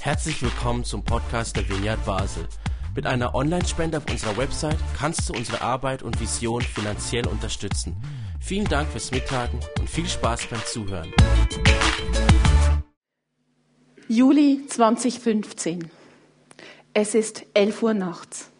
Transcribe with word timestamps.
Herzlich 0.00 0.40
willkommen 0.42 0.84
zum 0.84 1.02
Podcast 1.04 1.56
der 1.56 1.68
Vineyard 1.68 2.04
Basel. 2.04 2.46
Mit 2.94 3.06
einer 3.06 3.34
Online-Spende 3.34 3.98
auf 3.98 4.10
unserer 4.10 4.36
Website 4.36 4.78
kannst 4.96 5.28
du 5.28 5.34
unsere 5.34 5.60
Arbeit 5.60 6.02
und 6.02 6.20
Vision 6.20 6.62
finanziell 6.62 7.26
unterstützen. 7.26 7.96
Vielen 8.40 8.66
Dank 8.66 8.88
fürs 8.88 9.10
Mittagen 9.10 9.60
und 9.78 9.90
viel 9.90 10.08
Spaß 10.08 10.46
beim 10.46 10.64
Zuhören. 10.64 11.12
Juli 14.08 14.64
2015. 14.68 15.90
Es 16.94 17.14
ist 17.14 17.44
11 17.54 17.82
Uhr 17.82 17.94
nachts. 17.94 18.50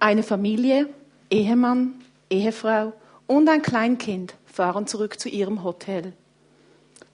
Eine 0.00 0.22
Familie, 0.22 0.88
Ehemann, 1.30 1.94
Ehefrau 2.30 2.94
und 3.26 3.48
ein 3.48 3.62
Kleinkind 3.62 4.34
fahren 4.46 4.86
zurück 4.86 5.20
zu 5.20 5.28
ihrem 5.28 5.62
Hotel. 5.62 6.14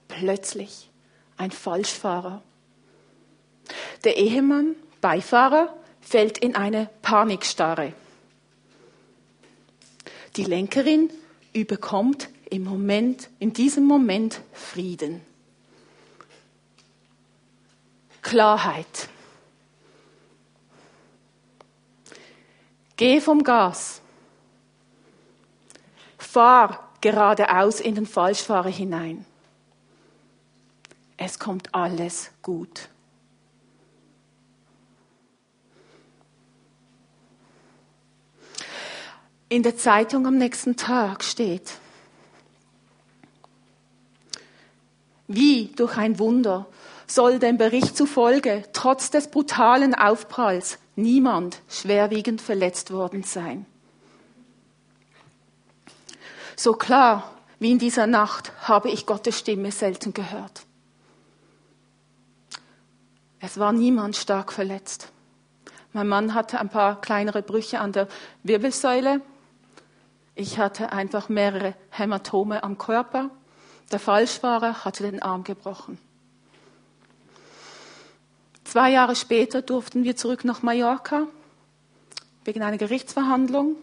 Plötzlich 0.07 0.88
ein 1.39 1.51
Falschfahrer. 1.51 2.43
Der 4.03 4.17
Ehemann, 4.17 4.75
Beifahrer, 5.01 5.73
fällt 6.01 6.37
in 6.37 6.55
eine 6.55 6.89
Panikstarre. 7.01 7.93
Die 10.35 10.43
Lenkerin 10.43 11.09
überkommt 11.53 12.29
im 12.49 12.65
Moment, 12.65 13.29
in 13.39 13.53
diesem 13.53 13.85
Moment 13.85 14.41
Frieden. 14.51 15.21
Klarheit. 18.21 19.07
Geh 22.97 23.21
vom 23.21 23.43
Gas. 23.43 24.01
Fahr 26.17 26.91
geradeaus 26.99 27.79
in 27.79 27.95
den 27.95 28.05
Falschfahrer 28.05 28.69
hinein. 28.69 29.25
Es 31.21 31.37
kommt 31.37 31.75
alles 31.75 32.31
gut. 32.41 32.87
In 39.49 39.61
der 39.63 39.75
Zeitung 39.75 40.25
am 40.27 40.37
nächsten 40.37 40.77
Tag 40.77 41.25
steht, 41.25 41.73
wie 45.27 45.73
durch 45.75 45.97
ein 45.97 46.19
Wunder 46.19 46.67
soll 47.05 47.37
dem 47.37 47.57
Bericht 47.57 47.97
zufolge 47.97 48.63
trotz 48.71 49.11
des 49.11 49.29
brutalen 49.29 49.93
Aufpralls 49.93 50.79
niemand 50.95 51.61
schwerwiegend 51.67 52.41
verletzt 52.41 52.91
worden 52.91 53.23
sein. 53.23 53.65
So 56.55 56.73
klar 56.73 57.35
wie 57.59 57.71
in 57.71 57.79
dieser 57.79 58.07
Nacht 58.07 58.53
habe 58.69 58.89
ich 58.89 59.05
Gottes 59.05 59.37
Stimme 59.37 59.73
selten 59.73 60.13
gehört. 60.13 60.63
Es 63.39 63.57
war 63.57 63.71
niemand 63.71 64.15
stark 64.15 64.51
verletzt. 64.51 65.11
Mein 65.93 66.07
Mann 66.07 66.33
hatte 66.33 66.59
ein 66.59 66.69
paar 66.69 67.01
kleinere 67.01 67.41
Brüche 67.41 67.79
an 67.79 67.91
der 67.91 68.07
Wirbelsäule. 68.43 69.21
Ich 70.35 70.57
hatte 70.59 70.91
einfach 70.91 71.29
mehrere 71.29 71.73
Hämatome 71.89 72.63
am 72.63 72.77
Körper. 72.77 73.29
Der 73.91 73.99
Falschfahrer 73.99 74.85
hatte 74.85 75.03
den 75.03 75.21
Arm 75.21 75.43
gebrochen. 75.43 75.97
Zwei 78.63 78.91
Jahre 78.91 79.15
später 79.15 79.63
durften 79.63 80.03
wir 80.03 80.15
zurück 80.15 80.45
nach 80.45 80.61
Mallorca 80.61 81.25
wegen 82.45 82.61
einer 82.61 82.77
Gerichtsverhandlung, 82.77 83.75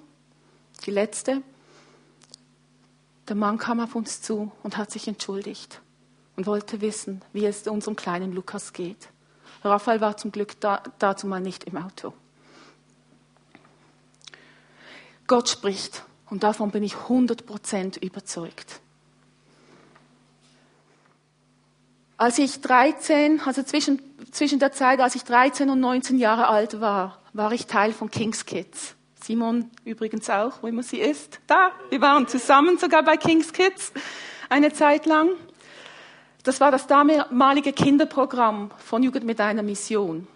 die 0.84 0.92
letzte. 0.92 1.42
Der 3.28 3.34
Mann 3.34 3.58
kam 3.58 3.80
auf 3.80 3.96
uns 3.96 4.22
zu 4.22 4.52
und 4.62 4.76
hat 4.76 4.92
sich 4.92 5.08
entschuldigt 5.08 5.80
und 6.36 6.46
wollte 6.46 6.80
wissen, 6.80 7.22
wie 7.32 7.46
es 7.46 7.66
unserem 7.66 7.96
kleinen 7.96 8.32
Lukas 8.32 8.72
geht. 8.72 9.08
Raphael 9.64 10.00
war 10.00 10.16
zum 10.16 10.32
Glück 10.32 10.60
da, 10.60 10.82
dazu 10.98 11.26
mal 11.26 11.40
nicht 11.40 11.64
im 11.64 11.76
Auto. 11.76 12.12
Gott 15.26 15.48
spricht 15.48 16.04
und 16.30 16.42
davon 16.42 16.70
bin 16.70 16.82
ich 16.82 16.94
100% 16.94 18.02
überzeugt. 18.02 18.80
Als 22.18 22.38
ich 22.38 22.60
13, 22.60 23.42
also 23.44 23.62
zwischen, 23.62 24.00
zwischen 24.30 24.58
der 24.58 24.72
Zeit, 24.72 25.00
als 25.00 25.14
ich 25.16 25.24
13 25.24 25.68
und 25.68 25.80
19 25.80 26.18
Jahre 26.18 26.48
alt 26.48 26.80
war, 26.80 27.20
war 27.34 27.52
ich 27.52 27.66
Teil 27.66 27.92
von 27.92 28.10
King's 28.10 28.46
Kids. 28.46 28.94
Simon 29.22 29.70
übrigens 29.84 30.30
auch, 30.30 30.62
wo 30.62 30.68
immer 30.68 30.82
sie 30.82 30.98
ist. 30.98 31.40
Da, 31.46 31.72
wir 31.90 32.00
waren 32.00 32.26
zusammen 32.28 32.78
sogar 32.78 33.02
bei 33.02 33.16
King's 33.16 33.52
Kids 33.52 33.92
eine 34.48 34.72
Zeit 34.72 35.04
lang. 35.04 35.30
Das 36.46 36.60
war 36.60 36.70
das 36.70 36.86
damalige 36.86 37.72
Kinderprogramm 37.72 38.70
von 38.78 39.02
Jugend 39.02 39.26
mit 39.26 39.40
einer 39.40 39.64
Mission. 39.64 40.28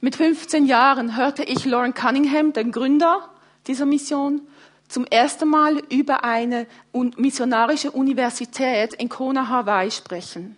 Mit 0.00 0.14
15 0.14 0.66
Jahren 0.66 1.16
hörte 1.16 1.42
ich 1.42 1.64
Lauren 1.64 1.92
Cunningham, 1.92 2.52
den 2.52 2.70
Gründer 2.70 3.28
dieser 3.66 3.84
Mission, 3.84 4.42
zum 4.86 5.04
ersten 5.06 5.48
Mal 5.48 5.78
über 5.90 6.22
eine 6.22 6.68
missionarische 7.16 7.90
Universität 7.90 8.94
in 8.94 9.08
Kona, 9.08 9.48
Hawaii 9.48 9.90
sprechen. 9.90 10.54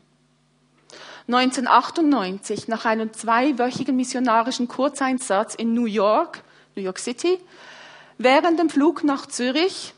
1998, 1.27 2.69
nach 2.69 2.85
einem 2.85 3.15
zweiwöchigen 3.15 3.97
missionarischen 3.97 4.69
Kurzeinsatz 4.69 5.55
in 5.55 5.73
New 5.73 5.87
York, 5.87 6.43
New 6.75 6.83
York 6.83 6.99
City, 6.99 7.39
während 8.19 8.61
dem 8.61 8.69
Flug 8.69 9.05
nach 9.05 9.25
Zürich, 9.25 9.95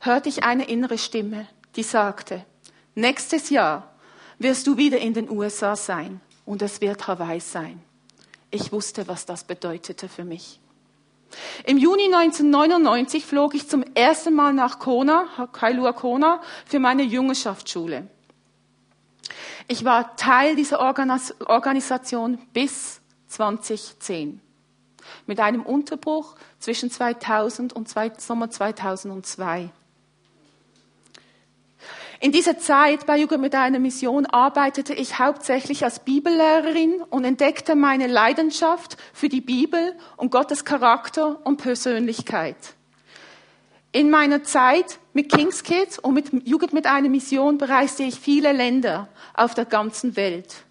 hörte 0.00 0.28
ich 0.28 0.44
eine 0.44 0.68
innere 0.68 0.98
Stimme, 0.98 1.46
die 1.76 1.82
sagte, 1.82 2.44
nächstes 2.94 3.50
Jahr 3.50 3.92
wirst 4.38 4.66
du 4.66 4.76
wieder 4.76 4.98
in 4.98 5.14
den 5.14 5.30
USA 5.30 5.76
sein 5.76 6.20
und 6.44 6.62
es 6.62 6.80
wird 6.80 7.06
Hawaii 7.06 7.40
sein. 7.40 7.82
Ich 8.50 8.72
wusste, 8.72 9.08
was 9.08 9.24
das 9.24 9.44
bedeutete 9.44 10.08
für 10.08 10.24
mich. 10.24 10.60
Im 11.64 11.78
Juni 11.78 12.14
1999 12.14 13.24
flog 13.24 13.54
ich 13.54 13.68
zum 13.68 13.82
ersten 13.94 14.34
Mal 14.34 14.52
nach 14.52 14.78
Kona, 14.78 15.48
Kailua 15.52 15.92
Kona, 15.92 16.42
für 16.66 16.78
meine 16.78 17.02
Jüngerschaftsschule. 17.02 18.06
Ich 19.68 19.84
war 19.84 20.16
Teil 20.16 20.56
dieser 20.56 20.80
Organisation 20.80 22.38
bis 22.52 23.00
2010 23.28 24.40
mit 25.26 25.40
einem 25.40 25.62
Unterbruch 25.62 26.34
zwischen 26.58 26.90
2000 26.90 27.72
und 27.72 27.88
Sommer 27.88 28.50
2002. 28.50 29.70
In 32.22 32.30
dieser 32.30 32.56
Zeit 32.56 33.04
bei 33.04 33.18
Jugend 33.18 33.40
mit 33.40 33.56
einer 33.56 33.80
Mission 33.80 34.26
arbeitete 34.26 34.94
ich 34.94 35.18
hauptsächlich 35.18 35.82
als 35.82 35.98
Bibellehrerin 35.98 37.02
und 37.10 37.24
entdeckte 37.24 37.74
meine 37.74 38.06
Leidenschaft 38.06 38.96
für 39.12 39.28
die 39.28 39.40
Bibel 39.40 39.96
und 40.16 40.30
Gottes 40.30 40.64
Charakter 40.64 41.44
und 41.44 41.56
Persönlichkeit. 41.56 42.54
In 43.90 44.08
meiner 44.08 44.44
Zeit 44.44 45.00
mit 45.12 45.32
King's 45.32 45.64
Kids 45.64 45.98
und 45.98 46.14
mit 46.14 46.46
Jugend 46.46 46.72
mit 46.72 46.86
einer 46.86 47.08
Mission 47.08 47.58
bereiste 47.58 48.04
ich 48.04 48.20
viele 48.20 48.52
Länder 48.52 49.08
auf 49.34 49.54
der 49.54 49.64
ganzen 49.64 50.14
Welt. 50.14 50.62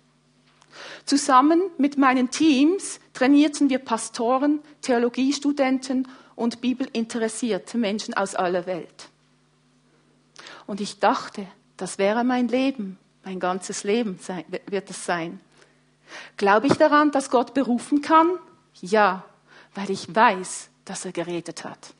Zusammen 1.03 1.61
mit 1.77 1.97
meinen 1.97 2.29
Teams 2.29 3.01
trainierten 3.11 3.69
wir 3.69 3.79
Pastoren, 3.79 4.61
Theologiestudenten 4.83 6.07
und 6.35 6.61
bibelinteressierte 6.61 7.77
Menschen 7.77 8.13
aus 8.13 8.35
aller 8.35 8.65
Welt. 8.67 9.10
Und 10.71 10.79
ich 10.79 10.99
dachte, 10.99 11.45
das 11.75 11.97
wäre 11.97 12.23
mein 12.23 12.47
Leben, 12.47 12.97
mein 13.25 13.41
ganzes 13.41 13.83
Leben 13.83 14.17
sein, 14.21 14.45
wird 14.67 14.89
es 14.89 15.05
sein. 15.05 15.41
Glaube 16.37 16.67
ich 16.67 16.75
daran, 16.75 17.11
dass 17.11 17.29
Gott 17.29 17.53
berufen 17.53 18.01
kann? 18.01 18.29
Ja, 18.79 19.25
weil 19.75 19.91
ich 19.91 20.15
weiß, 20.15 20.69
dass 20.85 21.03
er 21.03 21.11
geredet 21.11 21.65
hat. 21.65 21.93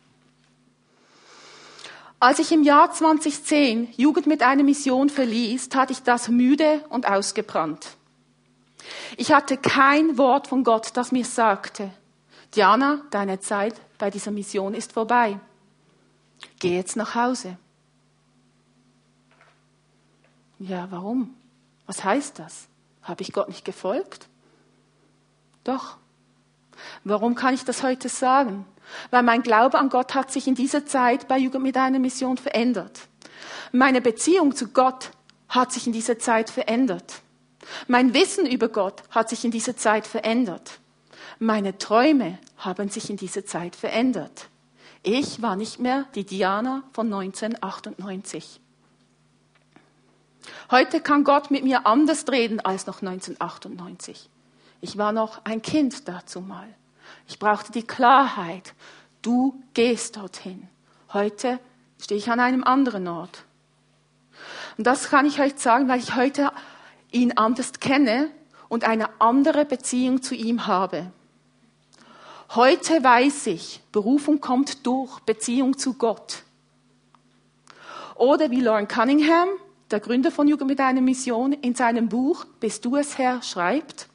Als 2.18 2.40
ich 2.40 2.54
im 2.54 2.64
Jahr 2.64 2.94
2010 2.94 3.90
Jugend 3.98 4.26
mit 4.26 4.42
einer 4.42 4.64
Mission 4.64 5.10
verließ, 5.10 5.68
tat 5.68 5.92
ich 5.92 6.04
das 6.04 6.30
müde 6.30 6.82
und 6.88 7.10
ausgebrannt. 7.10 7.98
Ich 9.18 9.34
hatte 9.34 9.58
kein 9.58 10.18
Wort 10.18 10.48
von 10.48 10.64
Gott, 10.64 10.92
das 10.94 11.12
mir 11.12 11.26
sagte, 11.26 11.92
Diana, 12.56 13.02
deine 13.10 13.42
Zeit 13.42 13.76
bei 13.98 14.10
dieser 14.10 14.32
Mission 14.32 14.74
ist 14.74 14.94
vorbei. 14.94 15.38
Geh 16.60 16.78
jetzt 16.78 16.96
nach 16.96 17.16
Hause. 17.16 17.58
Ja, 20.62 20.88
warum? 20.92 21.34
Was 21.88 22.04
heißt 22.04 22.38
das? 22.38 22.68
Habe 23.02 23.24
ich 23.24 23.34
Gott 23.34 23.48
nicht 23.48 23.66
gefolgt? 23.66 24.28
Doch. 25.64 25.98
Warum 27.04 27.34
kann 27.34 27.56
ich 27.56 27.66
das 27.66 27.82
heute 27.82 28.10
sagen? 28.10 28.66
Weil 29.10 29.24
mein 29.24 29.42
Glaube 29.42 29.80
an 29.80 29.90
Gott 29.90 30.14
hat 30.14 30.32
sich 30.32 30.48
in 30.48 30.54
dieser 30.54 30.86
Zeit 30.86 31.28
bei 31.28 31.40
Jugend 31.40 31.64
mit 31.64 31.78
einer 31.78 31.98
Mission 31.98 32.38
verändert. 32.38 33.08
Meine 33.72 34.02
Beziehung 34.02 34.56
zu 34.56 34.68
Gott 34.68 35.10
hat 35.50 35.72
sich 35.72 35.88
in 35.88 35.94
dieser 35.94 36.20
Zeit 36.20 36.52
verändert. 36.52 37.22
Mein 37.88 38.14
Wissen 38.14 38.46
über 38.46 38.70
Gott 38.70 39.02
hat 39.10 39.30
sich 39.30 39.44
in 39.44 39.52
dieser 39.52 39.76
Zeit 39.76 40.06
verändert. 40.06 40.80
Meine 41.40 41.80
Träume 41.80 42.38
haben 42.58 42.90
sich 42.90 43.10
in 43.10 43.18
dieser 43.18 43.46
Zeit 43.46 43.76
verändert. 43.76 44.50
Ich 45.02 45.42
war 45.42 45.56
nicht 45.56 45.80
mehr 45.80 46.06
die 46.14 46.24
Diana 46.24 46.84
von 46.94 47.12
1998. 47.12 48.61
Heute 50.70 51.02
kann 51.02 51.24
Gott 51.24 51.52
mit 51.52 51.64
mir 51.64 51.86
anders 51.86 52.26
reden 52.30 52.60
als 52.60 52.88
noch 52.88 53.02
1998. 53.02 54.30
Ich 54.82 54.98
war 54.98 55.12
noch 55.12 55.46
ein 55.46 55.62
Kind 55.62 56.08
dazu 56.08 56.42
mal. 56.42 56.68
Ich 57.28 57.40
brauchte 57.40 57.72
die 57.72 57.84
Klarheit. 57.84 58.74
Du 59.22 59.62
gehst 59.74 60.18
dorthin. 60.18 60.68
Heute 61.14 61.60
stehe 62.00 62.18
ich 62.18 62.32
an 62.32 62.40
einem 62.40 62.64
anderen 62.64 63.08
Ort. 63.08 63.44
Und 64.78 64.88
das 64.88 65.10
kann 65.10 65.26
ich 65.26 65.40
euch 65.40 65.58
sagen, 65.58 65.88
weil 65.88 66.00
ich 66.00 66.16
heute 66.16 66.52
ihn 67.12 67.38
anders 67.38 67.74
kenne 67.74 68.32
und 68.70 68.86
eine 68.86 69.10
andere 69.20 69.66
Beziehung 69.66 70.22
zu 70.24 70.34
ihm 70.34 70.66
habe. 70.66 71.12
Heute 72.56 73.04
weiß 73.04 73.48
ich, 73.48 73.82
Berufung 73.92 74.42
kommt 74.42 74.86
durch 74.86 75.20
Beziehung 75.22 75.78
zu 75.78 75.94
Gott. 75.94 76.44
Oder 78.16 78.52
wie 78.52 78.62
Lauren 78.62 78.88
Cunningham, 78.88 79.50
der 79.92 80.00
Gründer 80.00 80.32
von 80.32 80.48
Jugend 80.48 80.70
mit 80.70 80.80
einer 80.80 81.02
Mission, 81.02 81.54
in 81.54 81.76
seinem 81.76 82.10
Buch 82.10 82.46
Bist 82.60 82.86
du 82.86 82.96
es 82.96 83.18
Herr 83.18 83.42
schreibt, 83.42 84.08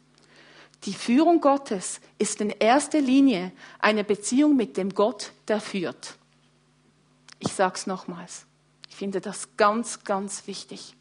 die 0.84 0.93
Führung 0.93 1.40
Gottes 1.40 2.00
ist 2.19 2.40
in 2.40 2.50
erster 2.50 3.00
Linie 3.00 3.52
eine 3.78 4.05
Beziehung 4.05 4.56
mit 4.56 4.76
dem 4.76 4.94
Gott, 4.94 5.32
der 5.49 5.61
führt. 5.61 6.14
Ich 7.38 7.52
sage 7.52 7.75
es 7.75 7.87
nochmals. 7.87 8.46
Ich 8.88 8.94
finde 8.94 9.20
das 9.20 9.56
ganz, 9.56 10.05
ganz 10.05 10.46
wichtig. 10.46 10.94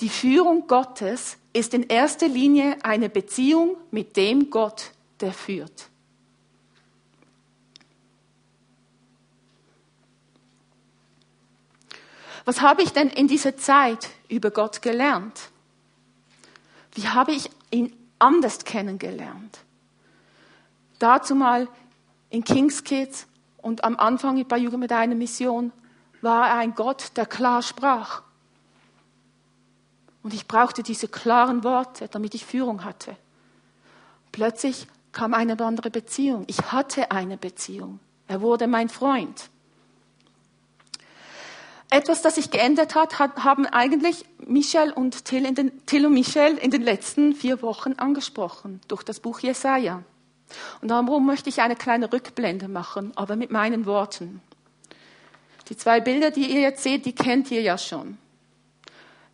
Die 0.00 0.08
Führung 0.08 0.66
Gottes 0.66 1.38
ist 1.52 1.74
in 1.74 1.84
erster 1.84 2.28
Linie 2.28 2.76
eine 2.82 3.08
Beziehung 3.08 3.76
mit 3.90 4.16
dem 4.16 4.50
Gott, 4.50 4.92
der 5.20 5.32
führt. 5.32 5.88
Was 12.46 12.60
habe 12.60 12.82
ich 12.82 12.92
denn 12.92 13.08
in 13.08 13.26
dieser 13.26 13.56
Zeit 13.56 14.08
über 14.28 14.52
Gott 14.52 14.80
gelernt? 14.80 15.50
Wie 16.94 17.08
habe 17.08 17.32
ich 17.32 17.50
ihn 17.72 17.92
anders 18.20 18.64
kennengelernt? 18.64 19.58
Dazu 21.00 21.34
mal 21.34 21.68
in 22.30 22.44
King's 22.44 22.84
Kids 22.84 23.26
und 23.58 23.82
am 23.82 23.96
Anfang 23.96 24.46
bei 24.46 24.58
Jugend 24.58 24.78
mit 24.78 24.92
einer 24.92 25.16
Mission 25.16 25.72
war 26.22 26.48
er 26.48 26.54
ein 26.58 26.76
Gott, 26.76 27.16
der 27.16 27.26
klar 27.26 27.62
sprach. 27.62 28.22
Und 30.22 30.32
ich 30.32 30.46
brauchte 30.46 30.84
diese 30.84 31.08
klaren 31.08 31.64
Worte, 31.64 32.06
damit 32.06 32.36
ich 32.36 32.46
Führung 32.46 32.84
hatte. 32.84 33.16
Plötzlich 34.30 34.86
kam 35.10 35.34
eine 35.34 35.58
andere 35.58 35.90
Beziehung. 35.90 36.44
Ich 36.46 36.70
hatte 36.70 37.10
eine 37.10 37.36
Beziehung. 37.36 37.98
Er 38.28 38.40
wurde 38.40 38.68
mein 38.68 38.88
Freund. 38.88 39.50
Etwas, 41.90 42.20
das 42.22 42.34
sich 42.34 42.50
geändert 42.50 42.94
hat, 42.94 43.18
haben 43.18 43.66
eigentlich 43.66 44.24
Michel 44.44 44.92
und 44.92 45.24
Till, 45.24 45.52
den, 45.54 45.86
Till 45.86 46.06
und 46.06 46.14
Michel 46.14 46.58
in 46.58 46.70
den 46.70 46.82
letzten 46.82 47.34
vier 47.34 47.62
Wochen 47.62 47.92
angesprochen 47.94 48.80
durch 48.88 49.04
das 49.04 49.20
Buch 49.20 49.40
Jesaja. 49.40 50.02
Und 50.80 50.88
darum 50.88 51.26
möchte 51.26 51.48
ich 51.48 51.60
eine 51.60 51.76
kleine 51.76 52.12
Rückblende 52.12 52.68
machen, 52.68 53.12
aber 53.16 53.36
mit 53.36 53.50
meinen 53.50 53.86
Worten. 53.86 54.40
Die 55.68 55.76
zwei 55.76 56.00
Bilder, 56.00 56.30
die 56.30 56.52
ihr 56.52 56.60
jetzt 56.60 56.82
seht, 56.82 57.06
die 57.06 57.14
kennt 57.14 57.50
ihr 57.50 57.62
ja 57.62 57.78
schon. 57.78 58.18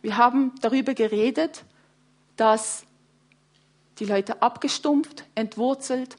Wir 0.01 0.17
haben 0.17 0.53
darüber 0.61 0.93
geredet, 0.93 1.63
dass 2.35 2.83
die 3.99 4.05
Leute 4.05 4.41
abgestumpft, 4.41 5.25
entwurzelt 5.35 6.17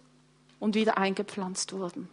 und 0.60 0.74
wieder 0.74 0.96
eingepflanzt 0.98 1.72
wurden. 1.72 2.08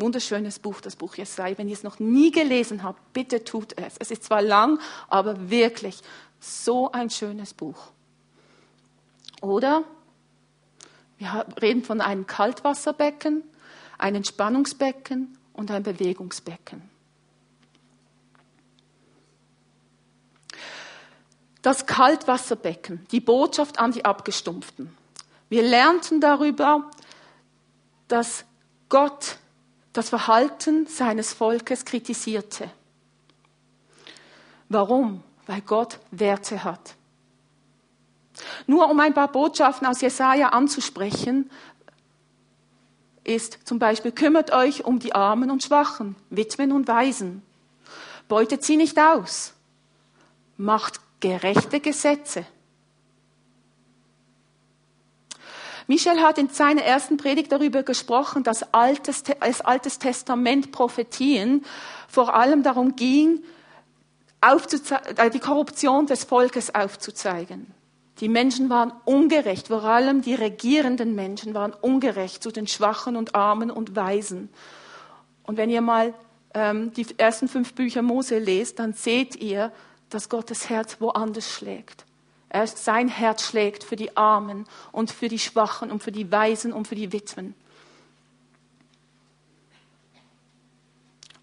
Wunderschönes 0.00 0.58
Buch, 0.58 0.80
das 0.80 0.96
Buch 0.96 1.16
Jesaja. 1.16 1.58
Wenn 1.58 1.68
ihr 1.68 1.74
es 1.74 1.82
noch 1.82 1.98
nie 1.98 2.30
gelesen 2.30 2.82
habt, 2.82 3.12
bitte 3.12 3.44
tut 3.44 3.76
es. 3.76 3.96
Es 3.98 4.10
ist 4.10 4.24
zwar 4.24 4.40
lang, 4.40 4.80
aber 5.08 5.50
wirklich 5.50 6.00
so 6.40 6.90
ein 6.90 7.10
schönes 7.10 7.52
Buch. 7.52 7.76
Oder 9.42 9.84
wir 11.18 11.46
reden 11.60 11.84
von 11.84 12.00
einem 12.00 12.26
Kaltwasserbecken, 12.26 13.42
einem 13.98 14.16
Entspannungsbecken 14.16 15.36
und 15.52 15.70
einem 15.70 15.84
Bewegungsbecken. 15.84 16.88
Das 21.60 21.84
Kaltwasserbecken, 21.84 23.06
die 23.12 23.20
Botschaft 23.20 23.78
an 23.78 23.92
die 23.92 24.06
Abgestumpften. 24.06 24.96
Wir 25.50 25.62
lernten 25.62 26.22
darüber, 26.22 26.90
dass 28.08 28.46
Gott 28.88 29.36
das 29.92 30.08
Verhalten 30.08 30.86
seines 30.86 31.32
Volkes 31.32 31.84
kritisierte. 31.84 32.70
Warum? 34.68 35.22
Weil 35.46 35.60
Gott 35.62 35.98
Werte 36.10 36.62
hat. 36.62 36.94
Nur 38.66 38.88
um 38.88 39.00
ein 39.00 39.14
paar 39.14 39.28
Botschaften 39.28 39.86
aus 39.86 40.00
Jesaja 40.00 40.50
anzusprechen, 40.50 41.50
ist 43.24 43.58
zum 43.64 43.78
Beispiel, 43.78 44.12
kümmert 44.12 44.52
euch 44.52 44.84
um 44.84 44.98
die 44.98 45.14
Armen 45.14 45.50
und 45.50 45.62
Schwachen, 45.62 46.16
Witwen 46.30 46.72
und 46.72 46.88
Waisen. 46.88 47.42
Beutet 48.28 48.64
sie 48.64 48.76
nicht 48.76 48.98
aus. 48.98 49.52
Macht 50.56 51.00
gerechte 51.20 51.80
Gesetze. 51.80 52.46
Michel 55.90 56.20
hat 56.20 56.38
in 56.38 56.48
seiner 56.48 56.82
ersten 56.82 57.16
Predigt 57.16 57.50
darüber 57.50 57.82
gesprochen, 57.82 58.44
dass 58.44 58.72
Altes, 58.72 59.24
das 59.24 59.60
Altes 59.60 59.98
Testament 59.98 60.70
Prophetien 60.70 61.64
vor 62.06 62.32
allem 62.32 62.62
darum 62.62 62.94
ging, 62.94 63.42
äh, 64.40 65.30
die 65.30 65.40
Korruption 65.40 66.06
des 66.06 66.22
Volkes 66.22 66.72
aufzuzeigen. 66.76 67.74
Die 68.20 68.28
Menschen 68.28 68.70
waren 68.70 68.92
ungerecht, 69.04 69.66
vor 69.66 69.82
allem 69.82 70.22
die 70.22 70.34
regierenden 70.34 71.16
Menschen 71.16 71.54
waren 71.54 71.72
ungerecht 71.72 72.40
zu 72.40 72.52
den 72.52 72.68
Schwachen 72.68 73.16
und 73.16 73.34
Armen 73.34 73.72
und 73.72 73.96
Weisen. 73.96 74.48
Und 75.42 75.56
wenn 75.56 75.70
ihr 75.70 75.80
mal 75.80 76.14
ähm, 76.54 76.92
die 76.92 77.18
ersten 77.18 77.48
fünf 77.48 77.74
Bücher 77.74 78.02
Mose 78.02 78.38
lest, 78.38 78.78
dann 78.78 78.92
seht 78.92 79.34
ihr, 79.34 79.72
dass 80.08 80.28
Gottes 80.28 80.70
Herz 80.70 80.98
woanders 81.00 81.50
schlägt. 81.50 82.06
Er, 82.50 82.66
sein 82.66 83.08
Herz 83.08 83.44
schlägt 83.44 83.84
für 83.84 83.96
die 83.96 84.16
Armen 84.16 84.66
und 84.90 85.12
für 85.12 85.28
die 85.28 85.38
Schwachen 85.38 85.90
und 85.90 86.02
für 86.02 86.12
die 86.12 86.30
Weisen 86.30 86.72
und 86.72 86.88
für 86.88 86.96
die 86.96 87.12
Witwen. 87.12 87.54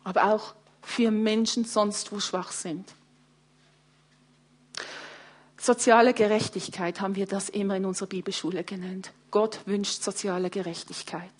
Aber 0.03 0.25
auch 0.25 0.53
für 0.81 1.09
Menschen 1.09 1.65
sonst, 1.65 2.11
wo 2.11 2.19
schwach 2.19 2.51
sind. 2.51 2.93
Soziale 5.57 6.13
Gerechtigkeit 6.13 7.01
haben 7.01 7.15
wir 7.15 7.25
das 7.25 7.49
immer 7.49 7.77
in 7.77 7.85
unserer 7.85 8.07
Bibelschule 8.07 8.63
genannt. 8.63 9.11
Gott 9.31 9.59
wünscht 9.65 10.03
soziale 10.03 10.49
Gerechtigkeit. 10.49 11.31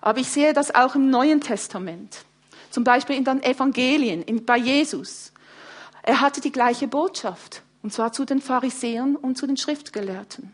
Aber 0.00 0.18
ich 0.20 0.28
sehe 0.28 0.52
das 0.52 0.74
auch 0.74 0.94
im 0.94 1.10
Neuen 1.10 1.40
Testament. 1.40 2.24
Zum 2.70 2.84
Beispiel 2.84 3.16
in 3.16 3.24
den 3.24 3.42
Evangelien, 3.42 4.22
in, 4.22 4.44
bei 4.44 4.56
Jesus. 4.56 5.32
Er 6.02 6.20
hatte 6.20 6.40
die 6.40 6.52
gleiche 6.52 6.86
Botschaft. 6.88 7.62
Und 7.82 7.92
zwar 7.92 8.12
zu 8.12 8.24
den 8.24 8.40
Pharisäern 8.40 9.16
und 9.16 9.36
zu 9.36 9.46
den 9.46 9.56
Schriftgelehrten. 9.56 10.52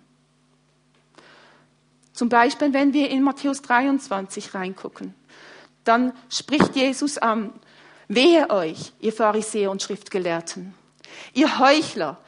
Zum 2.12 2.28
Beispiel, 2.28 2.72
wenn 2.72 2.92
wir 2.94 3.10
in 3.10 3.22
Matthäus 3.22 3.60
23 3.62 4.54
reingucken, 4.54 5.14
dann 5.84 6.12
spricht 6.30 6.74
Jesus 6.74 7.18
an, 7.18 7.52
wehe 8.08 8.48
euch, 8.50 8.92
ihr 9.00 9.12
Pharisäer 9.12 9.70
und 9.70 9.82
Schriftgelehrten, 9.82 10.74
ihr 11.34 11.58
Heuchler, 11.58 12.18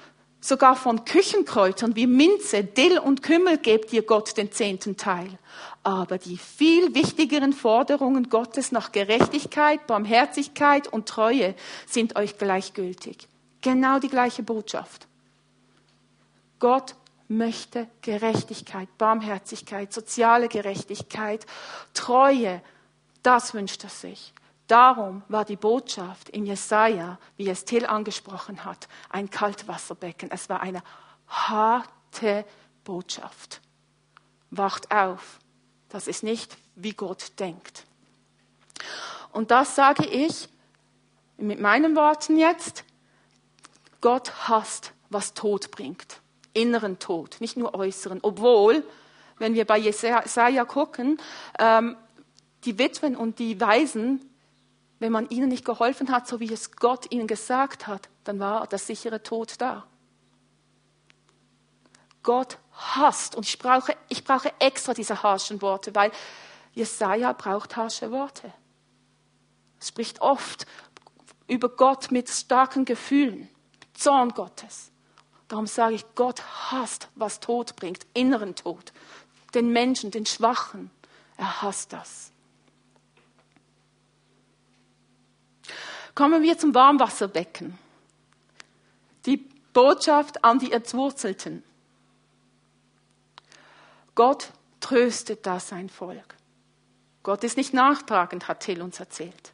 sogar 0.41 0.77
von 0.77 1.05
Küchenkräutern 1.05 1.97
wie 1.97 2.07
Minze, 2.07 2.65
Dill 2.65 2.99
und 2.99 3.23
Kümmel 3.23 3.59
gebt 3.59 3.93
ihr 3.93 4.03
Gott 4.03 4.37
den 4.37 4.53
zehnten 4.53 4.97
Teil. 4.97 5.39
Aber 5.83 6.19
die 6.19 6.37
viel 6.37 6.95
wichtigeren 6.95 7.53
Forderungen 7.53 8.29
Gottes 8.29 8.73
nach 8.73 8.93
Gerechtigkeit, 8.93 9.87
Barmherzigkeit 9.87 10.87
und 10.87 11.09
Treue 11.09 11.55
sind 11.87 12.17
euch 12.17 12.37
gleichgültig. 12.37 13.27
Genau 13.61 13.99
die 13.99 14.09
gleiche 14.09 14.43
Botschaft. 14.43 15.09
Gott 16.59 16.95
möchte 17.29 17.89
Gerechtigkeit, 18.01 18.89
Barmherzigkeit, 18.99 19.93
soziale 19.93 20.49
Gerechtigkeit, 20.49 21.47
Treue. 21.95 22.63
Das 23.23 23.55
wünscht 23.55 23.85
er 23.85 23.91
sich. 23.91 24.33
Darum 24.67 25.23
war 25.29 25.45
die 25.45 25.57
Botschaft 25.57 26.29
in 26.29 26.45
Jesaja, 26.45 27.19
wie 27.37 27.49
es 27.49 27.65
Till 27.65 27.87
angesprochen 27.87 28.65
hat, 28.65 28.89
ein 29.09 29.31
Kaltwasserbecken. 29.31 30.31
Es 30.31 30.49
war 30.49 30.61
eine 30.61 30.83
harte 31.27 32.45
Botschaft. 32.85 33.61
Wacht 34.51 34.91
auf. 34.91 35.39
Das 35.89 36.07
ist 36.07 36.23
nicht, 36.23 36.57
wie 36.75 36.93
Gott 36.93 37.39
denkt. 37.39 37.85
Und 39.33 39.51
das 39.51 39.75
sage 39.75 40.07
ich 40.07 40.49
mit 41.39 41.61
meinen 41.61 41.97
Worten 41.97 42.39
jetzt. 42.39 42.85
Gott 44.01 44.49
hasst, 44.49 44.93
was 45.11 45.35
Tod 45.35 45.71
bringt. 45.71 46.21
Inneren 46.53 46.99
Tod, 46.99 47.37
nicht 47.41 47.57
nur 47.57 47.75
äußeren. 47.75 48.21
Obwohl, 48.23 48.85
wenn 49.39 49.55
wir 49.55 49.65
bei 49.65 49.79
Jesaja 49.79 50.65
gucken, 50.65 51.19
ähm, 51.59 51.97
die 52.65 52.79
Witwen 52.79 53.17
und 53.17 53.39
die 53.39 53.61
Waisen, 53.61 54.25
wenn 54.99 55.13
man 55.13 55.29
ihnen 55.29 55.49
nicht 55.49 55.65
geholfen 55.65 56.11
hat, 56.11 56.27
so 56.27 56.41
wie 56.41 56.53
es 56.53 56.73
Gott 56.73 57.11
ihnen 57.13 57.27
gesagt 57.27 57.87
hat, 57.87 58.09
dann 58.25 58.41
war 58.41 58.67
der 58.67 58.79
sichere 58.79 59.23
Tod 59.23 59.55
da. 59.59 59.87
Gott 62.23 62.59
hasst, 62.73 63.37
und 63.37 63.47
ich 63.47 63.59
brauche, 63.59 63.97
ich 64.09 64.25
brauche 64.25 64.53
extra 64.59 64.95
diese 64.95 65.23
harschen 65.23 65.63
Worte, 65.63 65.95
weil 65.95 66.11
Jesaja 66.75 67.33
braucht 67.33 67.77
harsche 67.77 68.11
Worte. 68.11 68.53
Er 69.81 69.87
spricht 69.87 70.21
oft 70.21 70.67
über 71.47 71.69
Gott 71.69 72.11
mit 72.11 72.29
starken 72.29 72.85
Gefühlen, 72.85 73.49
Zorn 73.99 74.31
Gottes. 74.31 74.93
Darum 75.49 75.67
sage 75.67 75.97
ich, 75.97 76.05
Gott 76.15 76.43
hasst, 76.71 77.09
was 77.17 77.41
Tod 77.41 77.75
bringt, 77.75 78.07
inneren 78.15 78.55
Tod, 78.55 78.93
den 79.55 79.73
Menschen, 79.73 80.11
den 80.11 80.25
Schwachen. 80.25 80.91
Er 81.37 81.63
hasst 81.63 81.93
das. 81.93 82.31
Kommen 86.15 86.43
wir 86.43 86.59
zum 86.59 86.75
Warmwasserbecken. 86.75 87.79
Die 89.27 89.39
Botschaft 89.73 90.45
an 90.45 90.59
die 90.59 90.73
Entwurzelten. 90.73 91.65
Gott 94.15 94.53
tröstet 94.81 95.47
da 95.47 95.61
sein 95.61 95.89
Volk. 95.89 96.37
Gott 97.23 97.43
ist 97.45 97.57
nicht 97.57 97.75
nachtragend, 97.75 98.49
hat 98.49 98.61
Till 98.61 98.81
uns 98.83 99.01
erzählt. 99.01 99.53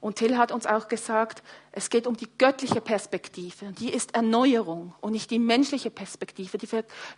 Und 0.00 0.16
Till 0.16 0.38
hat 0.38 0.50
uns 0.50 0.66
auch 0.66 0.88
gesagt, 0.88 1.42
es 1.72 1.90
geht 1.90 2.06
um 2.06 2.16
die 2.16 2.28
göttliche 2.38 2.80
Perspektive. 2.80 3.72
Die 3.72 3.92
ist 3.92 4.14
Erneuerung 4.14 4.94
und 5.00 5.12
nicht 5.12 5.30
die 5.30 5.38
menschliche 5.38 5.90
Perspektive, 5.90 6.56
die 6.56 6.68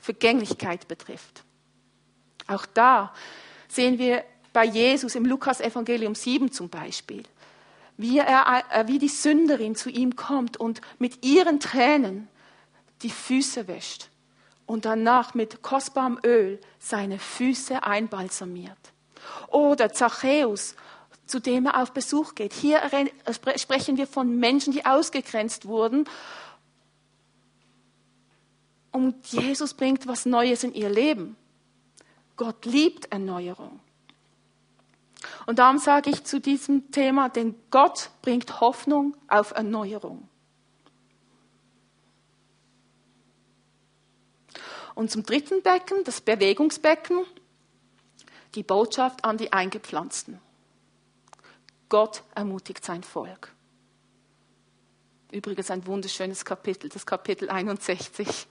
Vergänglichkeit 0.01 0.89
betrifft. 0.89 1.45
Auch 2.49 2.67
da 2.67 3.15
sehen 3.69 3.99
wir 3.99 4.25
bei 4.53 4.65
Jesus 4.65 5.15
im 5.15 5.25
Lukas-Evangelium 5.25 6.15
7 6.15 6.51
zum 6.51 6.69
Beispiel, 6.69 7.23
wie, 7.97 8.19
er, 8.19 8.65
äh, 8.71 8.89
wie 8.89 8.99
die 8.99 9.09
Sünderin 9.09 9.77
zu 9.77 9.89
ihm 9.89 10.17
kommt 10.17 10.57
und 10.57 10.81
mit 10.99 11.25
ihren 11.25 11.61
Tränen 11.61 12.29
die 13.03 13.11
Füße 13.11 13.69
wäscht 13.69 14.09
und 14.67 14.85
danach 14.85 15.35
mit 15.35 15.63
kostbarem 15.63 16.19
Öl 16.25 16.61
seine 16.79 17.19
Füße 17.19 17.83
einbalsamiert. 17.83 18.79
Oder 19.49 19.93
Zachäus, 19.93 20.75
zu 21.27 21.41
dem 21.41 21.67
er 21.67 21.81
auf 21.81 21.93
Besuch 21.93 22.35
geht. 22.35 22.53
Hier 22.53 22.81
sprechen 23.57 23.97
wir 23.97 24.07
von 24.07 24.37
Menschen, 24.37 24.73
die 24.73 24.85
ausgegrenzt 24.85 25.67
wurden. 25.67 26.09
Und 28.91 29.27
Jesus 29.29 29.75
bringt 29.75 30.07
was 30.07 30.27
Neues 30.27 30.65
in 30.65 30.75
ihr 30.75 30.91
Leben. 30.91 31.37
Gott 32.37 32.65
liebt 32.65 33.11
Erneuerung. 33.11 33.81
Und 35.47 35.59
darum 35.59 35.79
sage 35.79 36.11
ich 36.11 36.25
zu 36.25 36.41
diesem 36.41 36.91
Thema, 36.91 37.29
denn 37.29 37.55
Gott 37.71 38.11
bringt 38.23 38.61
Hoffnung 38.61 39.17
auf 39.29 39.53
Erneuerung. 39.53 40.29
Und 44.95 45.11
zum 45.11 45.23
dritten 45.23 45.63
Becken, 45.63 46.05
das 46.05 46.21
Bewegungsbecken, 46.21 47.25
die 48.55 48.63
Botschaft 48.63 49.25
an 49.25 49.39
die 49.39 49.53
Eingepflanzten. 49.53 50.39
Gott 51.93 52.23
ermutigt 52.35 52.83
sein 52.83 53.03
Volk. 53.03 53.53
Übrigens 55.31 55.71
ein 55.71 55.87
wunderschönes 55.87 56.43
Kapitel, 56.43 56.89
das 56.89 57.05
Kapitel 57.05 57.51
61. 57.51 58.47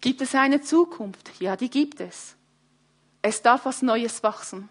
Gibt 0.00 0.22
es 0.22 0.34
eine 0.34 0.62
Zukunft? 0.62 1.30
Ja, 1.40 1.56
die 1.56 1.68
gibt 1.68 2.00
es. 2.00 2.36
Es 3.20 3.42
darf 3.42 3.66
was 3.66 3.82
Neues 3.82 4.22
wachsen. 4.22 4.70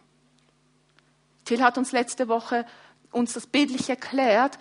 Till 1.45 1.61
hat 1.61 1.77
uns 1.77 1.91
letzte 1.91 2.27
Woche 2.27 2.65
uns 3.11 3.33
das 3.33 3.45
bildlich 3.45 3.87
erklärt, 3.87 4.57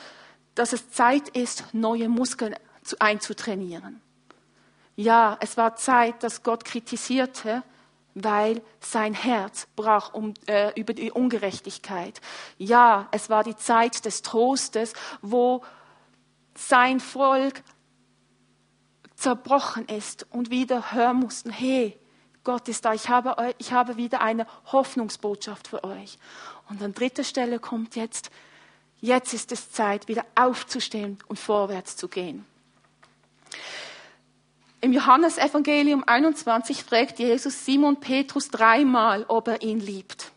dass 0.55 0.75
es 0.75 0.91
Zeit 0.91 1.31
ist, 1.31 1.73
neue 1.73 2.11
Muskeln 2.11 2.55
einzutrainieren. 2.99 4.03
Ja, 4.95 5.39
es 5.41 5.57
war 5.57 5.77
Zeit, 5.77 6.23
dass 6.23 6.43
Gott 6.43 6.67
kritisierte, 6.67 7.63
weil 8.25 8.63
sein 8.81 9.15
Herz 9.15 9.67
brach 9.77 10.15
um, 10.15 10.35
äh, 10.47 10.73
über 10.79 10.95
die 10.95 11.11
Ungerechtigkeit. 11.11 12.21
Ja, 12.59 13.09
es 13.11 13.31
war 13.31 13.45
die 13.45 13.57
Zeit 13.57 14.05
des 14.05 14.23
Trostes, 14.23 14.93
wo 15.23 15.63
sein 16.55 17.01
Volk 17.01 17.63
zerbrochen 19.17 19.87
ist 19.87 20.27
und 20.31 20.51
wieder 20.51 20.93
hören 20.93 21.19
mussten, 21.19 21.51
hey, 21.51 21.99
Gott 22.43 22.69
ist 22.69 22.85
da, 22.85 22.95
ich 22.95 23.09
habe, 23.09 23.55
ich 23.59 23.73
habe 23.73 23.97
wieder 23.97 24.23
eine 24.23 24.47
Hoffnungsbotschaft 24.73 25.69
für 25.69 25.85
euch. 25.85 26.19
Und 26.71 26.83
an 26.83 26.95
dritter 26.95 27.25
Stelle 27.25 27.59
kommt 27.59 27.97
jetzt, 27.97 28.31
jetzt 29.01 29.35
ist 29.35 29.53
es 29.53 29.73
Zeit, 29.73 30.09
wieder 30.09 30.25
aufzustehen 30.35 31.19
und 31.29 31.39
vorwärts 31.39 31.97
zu 31.97 32.09
gehen. 32.09 32.47
Im 34.83 34.93
Johannesevangelium 34.93 36.05
21 36.05 36.83
fragt 36.85 37.19
Jesus 37.19 37.67
Simon 37.67 38.01
Petrus 38.01 38.49
dreimal, 38.49 39.25
ob 39.29 39.49
er 39.49 39.63
ihn 39.63 39.79
liebt. 39.79 40.33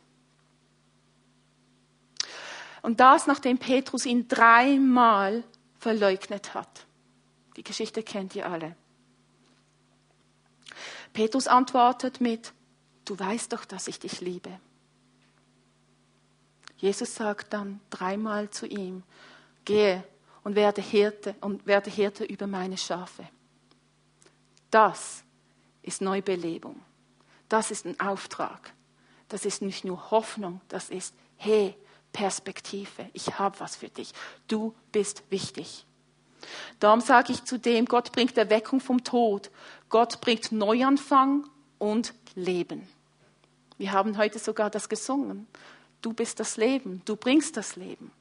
Und 2.81 2.99
das, 2.99 3.27
nachdem 3.27 3.57
Petrus 3.57 4.05
ihn 4.05 4.27
dreimal 4.27 5.43
verleugnet 5.79 6.53
hat. 6.53 6.85
Die 7.55 7.63
Geschichte 7.63 8.03
kennt 8.03 8.35
ihr 8.35 8.49
alle. 8.49 8.75
Petrus 11.13 11.47
antwortet 11.47 12.19
mit, 12.19 12.51
du 13.05 13.17
weißt 13.17 13.53
doch, 13.53 13.63
dass 13.63 13.87
ich 13.87 13.99
dich 13.99 14.19
liebe. 14.19 14.59
Jesus 16.77 17.15
sagt 17.15 17.53
dann 17.53 17.79
dreimal 17.89 18.49
zu 18.49 18.65
ihm, 18.65 19.03
gehe 19.63 20.03
und 20.43 20.55
werde 20.55 20.81
Hirte 20.81 21.35
und 21.39 21.65
werde 21.65 21.89
Hirte 21.89 22.25
über 22.25 22.47
meine 22.47 22.77
Schafe. 22.77 23.25
Das 24.73 25.23
ist 25.83 26.01
Neubelebung. 26.01 26.81
Das 27.47 27.69
ist 27.69 27.85
ein 27.85 27.99
Auftrag. 27.99 28.73
Das 29.29 29.45
ist 29.45 29.61
nicht 29.61 29.85
nur 29.85 30.09
Hoffnung, 30.09 30.61
das 30.67 30.89
ist, 30.89 31.13
hey, 31.37 31.75
Perspektive. 32.11 33.07
Ich 33.13 33.37
habe 33.37 33.59
was 33.59 33.75
für 33.75 33.89
dich. 33.89 34.13
Du 34.47 34.73
bist 34.91 35.23
wichtig. 35.29 35.85
Darum 36.79 37.01
sage 37.01 37.33
ich 37.33 37.43
zudem, 37.43 37.85
Gott 37.85 38.11
bringt 38.11 38.35
Erweckung 38.35 38.79
vom 38.79 39.03
Tod. 39.03 39.51
Gott 39.89 40.21
bringt 40.21 40.51
Neuanfang 40.51 41.47
und 41.77 42.15
Leben. 42.33 42.87
Wir 43.77 43.91
haben 43.91 44.17
heute 44.17 44.39
sogar 44.39 44.71
das 44.71 44.89
gesungen. 44.89 45.47
Du 46.01 46.13
bist 46.13 46.39
das 46.39 46.57
Leben. 46.57 47.03
Du 47.05 47.15
bringst 47.15 47.57
das 47.57 47.75
Leben. 47.75 48.11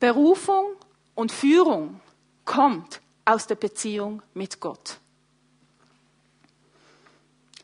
Berufung 0.00 0.76
und 1.14 1.32
Führung 1.32 2.00
kommt 2.44 3.00
aus 3.24 3.46
der 3.46 3.56
Beziehung 3.56 4.22
mit 4.34 4.60
Gott. 4.60 4.98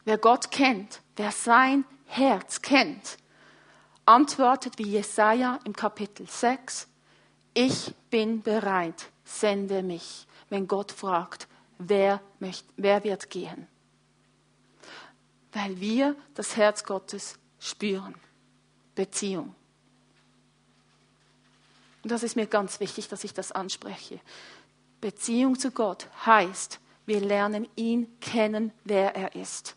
Wer 0.05 0.19
Gott 0.19 0.51
kennt, 0.51 1.01
wer 1.17 1.31
sein 1.31 1.85
Herz 2.07 2.61
kennt, 2.61 3.17
antwortet 4.05 4.79
wie 4.79 4.89
Jesaja 4.89 5.59
im 5.65 5.75
Kapitel 5.75 6.29
6, 6.29 6.89
ich 7.55 7.95
bin 8.11 8.43
bereit, 8.43 9.07
sende 9.25 9.83
mich, 9.83 10.27
wenn 10.51 10.67
Gott 10.67 10.93
fragt, 10.93 11.49
wer, 11.79 12.21
möcht, 12.41 12.67
wer 12.77 13.03
wird 13.05 13.31
gehen. 13.31 13.69
Weil 15.53 15.81
wir 15.81 16.17
das 16.35 16.57
Herz 16.57 16.85
Gottes 16.85 17.39
spüren. 17.61 18.15
Beziehung. 18.95 19.55
Und 22.05 22.11
das 22.11 22.23
ist 22.23 22.37
mir 22.37 22.47
ganz 22.47 22.81
wichtig, 22.81 23.09
dass 23.09 23.25
ich 23.25 23.33
das 23.33 23.51
anspreche. 23.51 24.21
Beziehung 25.01 25.59
zu 25.59 25.71
Gott 25.71 26.07
heißt, 26.25 26.79
wir 27.07 27.21
lernen 27.21 27.67
ihn 27.77 28.21
kennen, 28.21 28.73
wer 28.85 29.17
er 29.17 29.35
ist. 29.35 29.75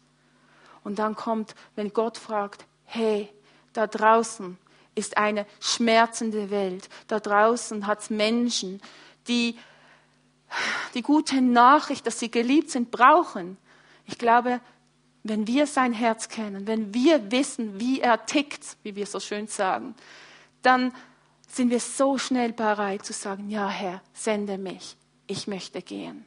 Und 0.83 0.99
dann 0.99 1.15
kommt, 1.15 1.55
wenn 1.75 1.93
Gott 1.93 2.17
fragt, 2.17 2.65
hey, 2.83 3.29
da 3.73 3.87
draußen 3.87 4.57
ist 4.93 5.17
eine 5.17 5.45
schmerzende 5.59 6.49
Welt. 6.49 6.89
Da 7.07 7.19
draußen 7.19 7.87
hat 7.87 8.01
es 8.01 8.09
Menschen, 8.09 8.81
die 9.27 9.57
die 10.93 11.01
gute 11.01 11.41
Nachricht, 11.41 12.07
dass 12.07 12.19
sie 12.19 12.31
geliebt 12.31 12.71
sind, 12.71 12.91
brauchen. 12.91 13.57
Ich 14.05 14.17
glaube, 14.17 14.61
wenn 15.23 15.47
wir 15.47 15.67
sein 15.67 15.93
Herz 15.93 16.29
kennen, 16.29 16.67
wenn 16.67 16.93
wir 16.93 17.31
wissen, 17.31 17.79
wie 17.79 18.01
er 18.01 18.25
tickt, 18.25 18.77
wie 18.83 18.95
wir 18.95 19.05
so 19.05 19.19
schön 19.19 19.47
sagen, 19.47 19.95
dann 20.61 20.93
sind 21.47 21.69
wir 21.69 21.79
so 21.79 22.17
schnell 22.17 22.53
bereit 22.53 23.05
zu 23.05 23.13
sagen, 23.13 23.49
ja 23.49 23.69
Herr, 23.69 24.01
sende 24.13 24.57
mich, 24.57 24.95
ich 25.27 25.47
möchte 25.47 25.81
gehen. 25.81 26.25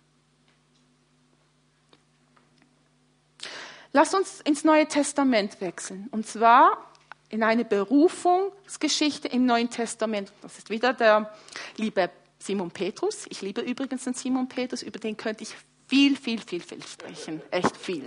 Lass 3.93 4.15
uns 4.15 4.41
ins 4.41 4.65
Neue 4.65 4.87
Testament 4.87 5.61
wechseln. 5.61 6.09
Und 6.13 6.27
zwar 6.27 6.91
in 7.29 7.43
eine 7.43 7.65
Berufungsgeschichte 7.65 9.29
im 9.29 9.47
Neuen 9.47 9.71
Testament. 9.71 10.33
Das 10.43 10.59
ist 10.59 10.71
wieder 10.71 10.93
der 10.93 11.33
liebe 11.77 12.11
Simon 12.39 12.71
Petrus. 12.71 13.27
Ich 13.29 13.43
liebe 13.43 13.61
übrigens 13.61 14.05
den 14.05 14.15
Simon 14.15 14.49
Petrus, 14.49 14.83
über 14.83 14.99
den 14.99 15.17
könnte 15.17 15.43
ich 15.43 15.55
viel, 15.87 16.17
viel, 16.17 16.41
viel, 16.41 16.61
viel 16.61 16.83
sprechen. 16.85 17.43
Echt 17.51 17.77
viel. 17.77 18.05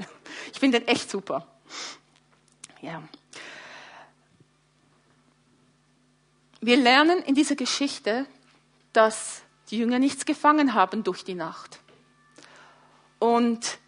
Ich 0.52 0.60
finde 0.60 0.80
ihn 0.80 0.88
echt 0.88 1.10
super. 1.10 1.48
Ja. 2.82 3.04
Wir 6.66 6.78
lernen 6.78 7.20
in 7.24 7.36
dieser 7.36 7.56
Geschichte, 7.56 8.26
dass 8.94 9.42
die 9.70 9.80
Jünger 9.80 10.00
nichts 10.00 10.24
gefangen 10.24 10.74
haben 10.74 11.04
durch 11.04 11.26
die 11.26 11.36
Nacht. 11.36 11.82
Und 13.20 13.80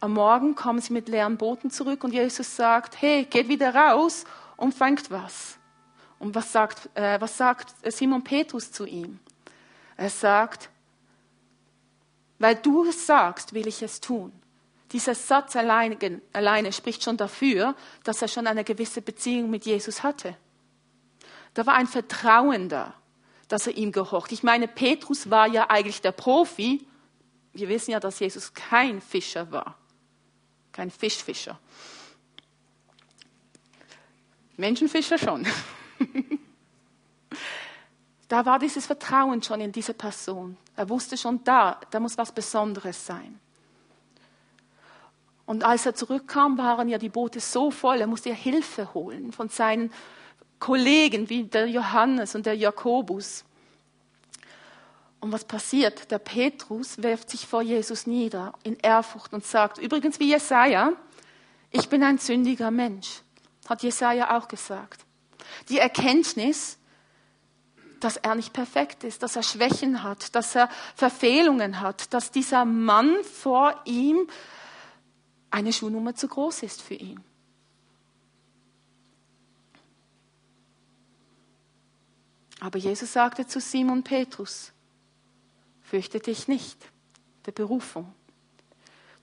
am 0.00 0.14
Morgen 0.14 0.54
kommen 0.54 0.80
sie 0.80 0.94
mit 0.94 1.10
leeren 1.10 1.36
Booten 1.36 1.70
zurück 1.70 2.04
und 2.04 2.14
Jesus 2.14 2.56
sagt, 2.56 3.02
hey, 3.02 3.26
geht 3.26 3.48
wieder 3.48 3.74
raus 3.74 4.24
und 4.56 4.72
fangt 4.72 5.10
was. 5.10 5.58
Und 6.18 6.34
was 6.34 6.50
sagt, 6.50 6.88
äh, 6.94 7.20
was 7.20 7.36
sagt 7.36 7.74
Simon 7.92 8.24
Petrus 8.24 8.72
zu 8.72 8.86
ihm? 8.86 9.20
Er 9.98 10.08
sagt, 10.08 10.70
weil 12.38 12.54
du 12.54 12.86
es 12.86 13.06
sagst, 13.06 13.52
will 13.52 13.66
ich 13.66 13.82
es 13.82 14.00
tun. 14.00 14.32
Dieser 14.90 15.14
Satz 15.14 15.54
alleine, 15.54 16.22
alleine 16.32 16.72
spricht 16.72 17.02
schon 17.02 17.18
dafür, 17.18 17.74
dass 18.04 18.22
er 18.22 18.28
schon 18.28 18.46
eine 18.46 18.64
gewisse 18.64 19.02
Beziehung 19.02 19.50
mit 19.50 19.66
Jesus 19.66 20.02
hatte. 20.02 20.34
Da 21.54 21.66
war 21.66 21.74
ein 21.74 21.86
Vertrauen 21.86 22.68
da, 22.68 22.94
dass 23.48 23.66
er 23.66 23.76
ihm 23.76 23.92
gehorcht. 23.92 24.32
Ich 24.32 24.42
meine, 24.42 24.68
Petrus 24.68 25.30
war 25.30 25.46
ja 25.46 25.68
eigentlich 25.68 26.00
der 26.00 26.12
Profi. 26.12 26.86
Wir 27.52 27.68
wissen 27.68 27.90
ja, 27.90 28.00
dass 28.00 28.18
Jesus 28.18 28.54
kein 28.54 29.00
Fischer 29.00 29.50
war, 29.52 29.76
kein 30.72 30.90
Fischfischer. 30.90 31.58
Menschenfischer 34.56 35.18
schon. 35.18 35.46
da 38.28 38.46
war 38.46 38.58
dieses 38.58 38.86
Vertrauen 38.86 39.42
schon 39.42 39.60
in 39.60 39.72
diese 39.72 39.92
Person. 39.92 40.56
Er 40.76 40.88
wusste 40.88 41.16
schon 41.16 41.44
da, 41.44 41.80
da 41.90 42.00
muss 42.00 42.16
was 42.16 42.32
Besonderes 42.32 43.06
sein. 43.06 43.38
Und 45.44 45.64
als 45.64 45.84
er 45.84 45.94
zurückkam, 45.94 46.56
waren 46.56 46.88
ja 46.88 46.98
die 46.98 47.08
Boote 47.08 47.40
so 47.40 47.70
voll, 47.70 48.00
er 48.00 48.06
musste 48.06 48.30
ja 48.30 48.34
Hilfe 48.34 48.94
holen 48.94 49.32
von 49.32 49.48
seinen 49.48 49.92
Kollegen 50.62 51.28
wie 51.28 51.42
der 51.42 51.66
Johannes 51.66 52.36
und 52.36 52.46
der 52.46 52.54
Jakobus. 52.54 53.44
Und 55.18 55.32
was 55.32 55.44
passiert? 55.44 56.08
Der 56.12 56.20
Petrus 56.20 57.02
wirft 57.02 57.30
sich 57.30 57.48
vor 57.48 57.62
Jesus 57.62 58.06
nieder 58.06 58.52
in 58.62 58.76
Ehrfurcht 58.76 59.32
und 59.32 59.44
sagt, 59.44 59.78
übrigens 59.78 60.20
wie 60.20 60.30
Jesaja, 60.30 60.92
ich 61.72 61.88
bin 61.88 62.04
ein 62.04 62.18
sündiger 62.18 62.70
Mensch. 62.70 63.22
Hat 63.68 63.82
Jesaja 63.82 64.36
auch 64.36 64.46
gesagt. 64.46 65.00
Die 65.68 65.80
Erkenntnis, 65.80 66.78
dass 67.98 68.16
er 68.16 68.36
nicht 68.36 68.52
perfekt 68.52 69.02
ist, 69.02 69.24
dass 69.24 69.34
er 69.34 69.42
Schwächen 69.42 70.04
hat, 70.04 70.32
dass 70.36 70.54
er 70.54 70.68
Verfehlungen 70.94 71.80
hat, 71.80 72.14
dass 72.14 72.30
dieser 72.30 72.64
Mann 72.64 73.16
vor 73.24 73.74
ihm 73.84 74.28
eine 75.50 75.72
Schuhnummer 75.72 76.14
zu 76.14 76.28
groß 76.28 76.62
ist 76.62 76.82
für 76.82 76.94
ihn. 76.94 77.20
Aber 82.62 82.78
Jesus 82.78 83.12
sagte 83.12 83.44
zu 83.44 83.58
Simon 83.58 84.04
Petrus, 84.04 84.70
fürchte 85.80 86.20
dich 86.20 86.46
nicht 86.46 86.78
der 87.44 87.50
Berufung. 87.50 88.14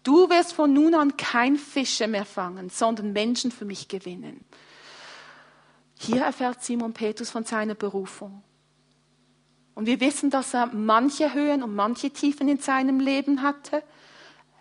Du 0.03 0.29
wirst 0.29 0.51
von 0.51 0.74
nun 0.74 0.93
an 0.93 1.15
kein 1.15 1.55
Fische 1.55 2.08
mehr 2.08 2.25
fangen, 2.25 2.69
sondern 2.69 3.13
Menschen 3.13 3.50
für 3.50 3.63
mich 3.63 3.88
gewinnen. 3.88 4.43
Hier 5.98 6.24
erfährt 6.24 6.62
Simon 6.62 6.91
Petrus 6.91 7.29
von 7.29 7.46
seiner 7.46 7.75
Berufung. 7.75 8.43
Und 9.74 9.86
wir 9.86 10.01
wissen, 10.01 10.29
dass 10.29 10.53
er 10.53 10.65
manche 10.65 11.34
Höhen 11.34 11.63
und 11.63 11.74
manche 11.74 12.10
Tiefen 12.10 12.50
in 12.50 12.58
seinem 12.58 13.00
Leben 13.00 13.41
hatte. 13.41 13.84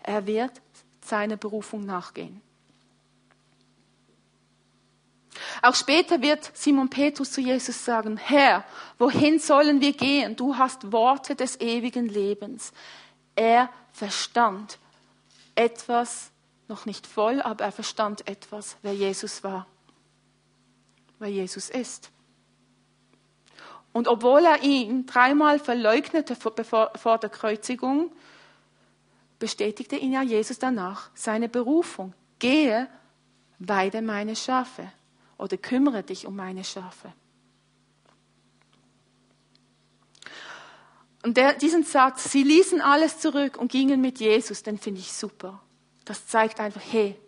Er 0.03 0.25
wird 0.25 0.53
seiner 1.01 1.35
Berufung 1.35 1.85
nachgehen. 1.85 2.41
Auch 5.61 5.75
später 5.75 6.21
wird 6.21 6.51
Simon 6.53 6.89
Petrus 6.89 7.31
zu 7.31 7.41
Jesus 7.41 7.83
sagen, 7.83 8.17
Herr, 8.17 8.63
wohin 8.97 9.39
sollen 9.39 9.81
wir 9.81 9.93
gehen? 9.93 10.35
Du 10.35 10.57
hast 10.57 10.91
Worte 10.91 11.35
des 11.35 11.59
ewigen 11.59 12.07
Lebens. 12.07 12.71
Er 13.35 13.69
verstand 13.91 14.77
etwas, 15.55 16.31
noch 16.67 16.85
nicht 16.85 17.05
voll, 17.05 17.41
aber 17.41 17.65
er 17.65 17.71
verstand 17.71 18.27
etwas, 18.27 18.77
wer 18.83 18.93
Jesus 18.93 19.43
war, 19.43 19.67
wer 21.17 21.29
Jesus 21.29 21.69
ist. 21.69 22.09
Und 23.91 24.07
obwohl 24.07 24.45
er 24.45 24.61
ihn 24.61 25.05
dreimal 25.07 25.59
verleugnete 25.59 26.35
vor 26.35 27.17
der 27.17 27.29
Kreuzigung, 27.29 28.11
bestätigte 29.39 29.95
ihn 29.95 30.13
ja 30.13 30.21
Jesus 30.21 30.59
danach 30.59 31.09
seine 31.15 31.49
Berufung. 31.49 32.13
Gehe, 32.37 32.87
weide 33.57 34.01
meine 34.01 34.35
Schafe 34.35 34.91
oder 35.39 35.57
kümmere 35.57 36.03
dich 36.03 36.27
um 36.27 36.35
meine 36.35 36.63
Schafe. 36.63 37.11
Und 41.23 41.35
der, 41.37 41.53
diesen 41.53 41.83
Satz, 41.83 42.31
sie 42.31 42.43
ließen 42.43 42.81
alles 42.81 43.19
zurück 43.19 43.57
und 43.57 43.71
gingen 43.71 43.99
mit 43.99 44.19
Jesus, 44.19 44.63
den 44.63 44.77
finde 44.77 45.01
ich 45.01 45.11
super. 45.11 45.61
Das 46.05 46.27
zeigt 46.27 46.59
einfach, 46.59 46.81
hey, 46.85 47.19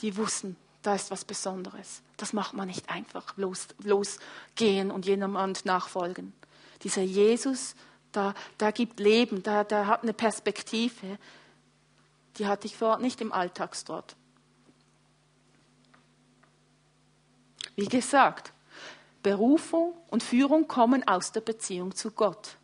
die 0.00 0.16
wussten, 0.16 0.56
da 0.82 0.94
ist 0.94 1.10
was 1.10 1.24
Besonderes. 1.24 2.02
Das 2.16 2.32
macht 2.32 2.54
man 2.54 2.66
nicht 2.66 2.88
einfach, 2.90 3.36
los, 3.36 3.68
losgehen 3.82 4.90
und 4.90 5.06
jemand 5.06 5.64
nachfolgen. 5.64 6.32
Dieser 6.82 7.02
Jesus, 7.02 7.74
da, 8.12 8.34
da 8.58 8.70
gibt 8.70 8.98
Leben, 8.98 9.42
da, 9.42 9.62
da 9.64 9.86
hat 9.86 10.02
eine 10.02 10.12
Perspektive, 10.12 11.18
die 12.36 12.46
hatte 12.46 12.66
ich 12.66 12.76
vor 12.76 12.88
Ort 12.88 13.02
nicht 13.02 13.20
im 13.20 13.32
Alltagstrott. 13.32 14.16
Wie 17.76 17.86
gesagt, 17.86 18.52
Berufung 19.22 19.94
und 20.08 20.22
Führung 20.22 20.66
kommen 20.66 21.06
aus 21.06 21.32
der 21.32 21.40
Beziehung 21.40 21.94
zu 21.94 22.10
Gott. 22.10 22.56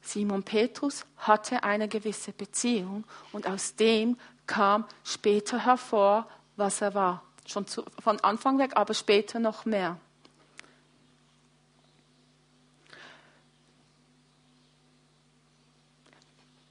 Simon 0.00 0.44
Petrus 0.44 1.04
hatte 1.16 1.64
eine 1.64 1.88
gewisse 1.88 2.32
Beziehung 2.32 3.04
und 3.32 3.46
aus 3.46 3.74
dem 3.74 4.16
kam 4.46 4.84
später 5.02 5.64
hervor, 5.64 6.28
was 6.54 6.80
er 6.80 6.94
war. 6.94 7.22
Schon 7.44 7.66
zu, 7.66 7.84
von 8.02 8.20
Anfang 8.20 8.58
weg, 8.58 8.72
aber 8.76 8.94
später 8.94 9.40
noch 9.40 9.64
mehr. 9.64 9.98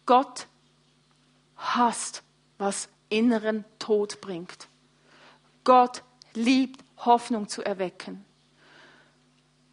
Gott 0.05 0.47
hasst, 1.57 2.23
was 2.57 2.87
inneren 3.09 3.65
Tod 3.79 4.21
bringt. 4.21 4.67
Gott 5.63 6.03
liebt 6.33 6.84
Hoffnung 6.97 7.47
zu 7.47 7.63
erwecken. 7.63 8.23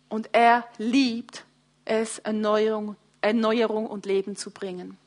Und 0.08 0.28
er 0.32 0.64
liebt 0.78 1.44
es, 1.84 2.18
Erneuerung, 2.18 2.96
Erneuerung 3.20 3.86
und 3.86 4.06
Leben 4.06 4.36
zu 4.36 4.50
bringen. 4.50 4.98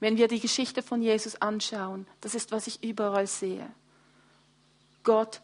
Wenn 0.00 0.16
wir 0.16 0.28
die 0.28 0.40
Geschichte 0.40 0.82
von 0.82 1.02
Jesus 1.02 1.36
anschauen, 1.40 2.06
das 2.20 2.34
ist, 2.34 2.50
was 2.50 2.66
ich 2.66 2.82
überall 2.82 3.26
sehe. 3.26 3.68
Gott 5.04 5.40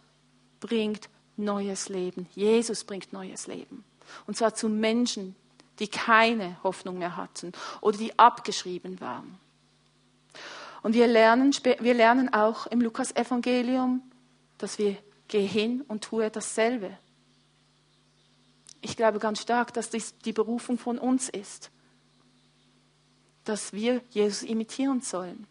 bringt 0.61 1.09
neues 1.37 1.89
Leben. 1.89 2.29
Jesus 2.35 2.85
bringt 2.85 3.13
neues 3.13 3.47
Leben. 3.47 3.85
Und 4.27 4.37
zwar 4.37 4.55
zu 4.55 4.69
Menschen, 4.69 5.37
die 5.79 5.89
keine 5.89 6.57
Hoffnung 6.63 6.99
mehr 6.99 7.17
hatten 7.17 7.53
oder 7.81 7.99
die 7.99 8.19
abgeschrieben 8.19 9.01
waren. 9.01 9.39
Und 10.83 10.95
wir 10.95 11.07
lernen, 11.07 11.53
wir 11.53 11.95
lernen 11.95 12.33
auch 12.33 12.67
im 12.67 12.81
Lukas-Evangelium, 12.81 14.03
dass 14.59 14.79
wir 14.79 14.97
geh 15.29 15.47
hin 15.47 15.83
und 15.89 16.05
tue 16.05 16.31
dasselbe. 16.31 16.99
Ich 18.81 18.97
glaube 18.97 19.19
ganz 19.19 19.41
stark, 19.41 19.73
dass 19.73 19.91
dies 19.91 20.17
die 20.19 20.33
Berufung 20.33 20.79
von 20.79 20.99
uns 20.99 21.29
ist 21.29 21.71
dass 23.49 23.73
wir 23.73 24.03
Jesus 24.11 24.43
imitieren 24.43 25.01
sollen. 25.01 25.47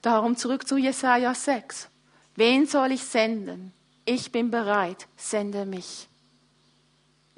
Darum 0.00 0.36
zurück 0.36 0.66
zu 0.66 0.78
Jesaja 0.78 1.34
6. 1.34 1.88
Wen 2.36 2.66
soll 2.66 2.92
ich 2.92 3.02
senden? 3.02 3.72
Ich 4.06 4.32
bin 4.32 4.50
bereit, 4.50 5.08
sende 5.16 5.66
mich. 5.66 6.08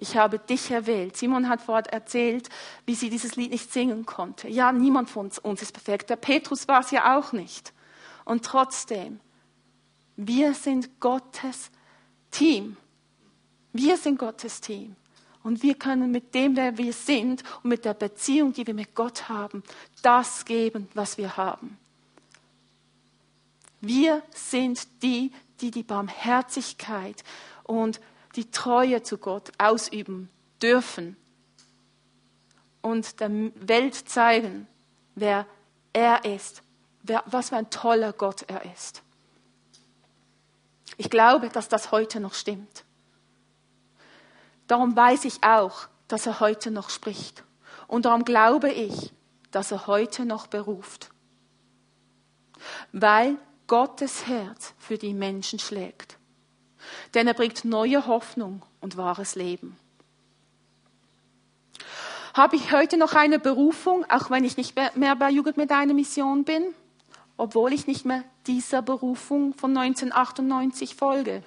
Ich 0.00 0.16
habe 0.16 0.38
dich 0.38 0.70
erwählt. 0.70 1.16
Simon 1.16 1.48
hat 1.48 1.60
vorhin 1.60 1.86
erzählt, 1.86 2.48
wie 2.86 2.94
sie 2.94 3.10
dieses 3.10 3.34
Lied 3.34 3.50
nicht 3.50 3.72
singen 3.72 4.06
konnte. 4.06 4.48
Ja, 4.48 4.70
niemand 4.70 5.10
von 5.10 5.30
uns 5.42 5.60
ist 5.60 5.72
perfekt. 5.72 6.08
Der 6.08 6.16
Petrus 6.16 6.68
war 6.68 6.80
es 6.80 6.92
ja 6.92 7.18
auch 7.18 7.32
nicht. 7.32 7.72
Und 8.24 8.44
trotzdem, 8.44 9.18
wir 10.16 10.54
sind 10.54 11.00
Gottes 11.00 11.72
Team. 12.30 12.76
Wir 13.72 13.96
sind 13.96 14.20
Gottes 14.20 14.60
Team. 14.60 14.94
Und 15.42 15.64
wir 15.64 15.74
können 15.74 16.12
mit 16.12 16.32
dem, 16.32 16.54
wer 16.56 16.78
wir 16.78 16.92
sind 16.92 17.42
und 17.64 17.70
mit 17.70 17.84
der 17.84 17.94
Beziehung, 17.94 18.52
die 18.52 18.66
wir 18.68 18.74
mit 18.74 18.94
Gott 18.94 19.28
haben, 19.28 19.64
das 20.02 20.44
geben, 20.44 20.88
was 20.94 21.18
wir 21.18 21.36
haben. 21.36 21.76
Wir 23.80 24.22
sind 24.32 25.02
die, 25.02 25.32
die 25.60 25.72
die 25.72 25.82
Barmherzigkeit 25.82 27.24
und 27.64 28.00
die 28.36 28.50
Treue 28.50 29.02
zu 29.02 29.18
Gott 29.18 29.52
ausüben 29.58 30.28
dürfen 30.62 31.16
und 32.82 33.20
der 33.20 33.30
Welt 33.54 33.94
zeigen, 33.94 34.66
wer 35.14 35.46
er 35.92 36.24
ist, 36.24 36.62
wer, 37.02 37.22
was 37.26 37.50
für 37.50 37.56
ein 37.56 37.70
toller 37.70 38.12
Gott 38.12 38.44
er 38.48 38.64
ist. 38.72 39.02
Ich 40.96 41.10
glaube, 41.10 41.48
dass 41.48 41.68
das 41.68 41.92
heute 41.92 42.20
noch 42.20 42.34
stimmt. 42.34 42.84
Darum 44.66 44.96
weiß 44.96 45.24
ich 45.24 45.42
auch, 45.42 45.88
dass 46.08 46.26
er 46.26 46.40
heute 46.40 46.70
noch 46.70 46.90
spricht. 46.90 47.44
Und 47.86 48.04
darum 48.04 48.24
glaube 48.24 48.70
ich, 48.70 49.12
dass 49.50 49.72
er 49.72 49.86
heute 49.86 50.24
noch 50.24 50.46
beruft. 50.46 51.10
Weil 52.92 53.36
Gottes 53.66 54.26
Herz 54.26 54.74
für 54.78 54.98
die 54.98 55.14
Menschen 55.14 55.58
schlägt. 55.58 56.17
Denn 57.14 57.26
er 57.26 57.34
bringt 57.34 57.64
neue 57.64 58.06
Hoffnung 58.06 58.62
und 58.80 58.96
wahres 58.96 59.34
Leben. 59.34 59.76
Habe 62.34 62.56
ich 62.56 62.72
heute 62.72 62.96
noch 62.96 63.14
eine 63.14 63.38
Berufung, 63.38 64.04
auch 64.08 64.30
wenn 64.30 64.44
ich 64.44 64.56
nicht 64.56 64.76
mehr 64.94 65.16
bei 65.16 65.30
Jugend 65.30 65.56
mit 65.56 65.72
einer 65.72 65.94
Mission 65.94 66.44
bin, 66.44 66.62
obwohl 67.36 67.72
ich 67.72 67.86
nicht 67.86 68.04
mehr 68.04 68.22
dieser 68.46 68.82
Berufung 68.82 69.54
von 69.54 69.76
1998 69.76 70.94
folge? 70.94 71.42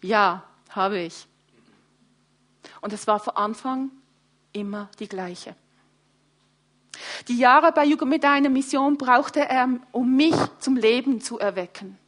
Ja, 0.00 0.44
habe 0.70 1.00
ich. 1.00 1.26
Und 2.80 2.92
es 2.92 3.06
war 3.06 3.18
von 3.18 3.36
Anfang 3.36 3.90
immer 4.52 4.88
die 4.98 5.08
gleiche. 5.08 5.56
Die 7.28 7.38
Jahre 7.38 7.72
bei 7.72 7.84
Jugend 7.84 8.10
mit 8.10 8.24
einer 8.24 8.48
Mission 8.48 8.96
brauchte 8.96 9.40
er, 9.40 9.68
um 9.92 10.16
mich 10.16 10.34
zum 10.60 10.76
Leben 10.76 11.20
zu 11.20 11.38
erwecken. 11.38 11.98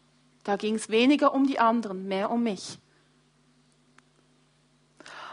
Da 0.44 0.56
ging 0.56 0.74
es 0.74 0.88
weniger 0.88 1.34
um 1.34 1.46
die 1.46 1.58
anderen, 1.58 2.08
mehr 2.08 2.30
um 2.30 2.42
mich. 2.42 2.78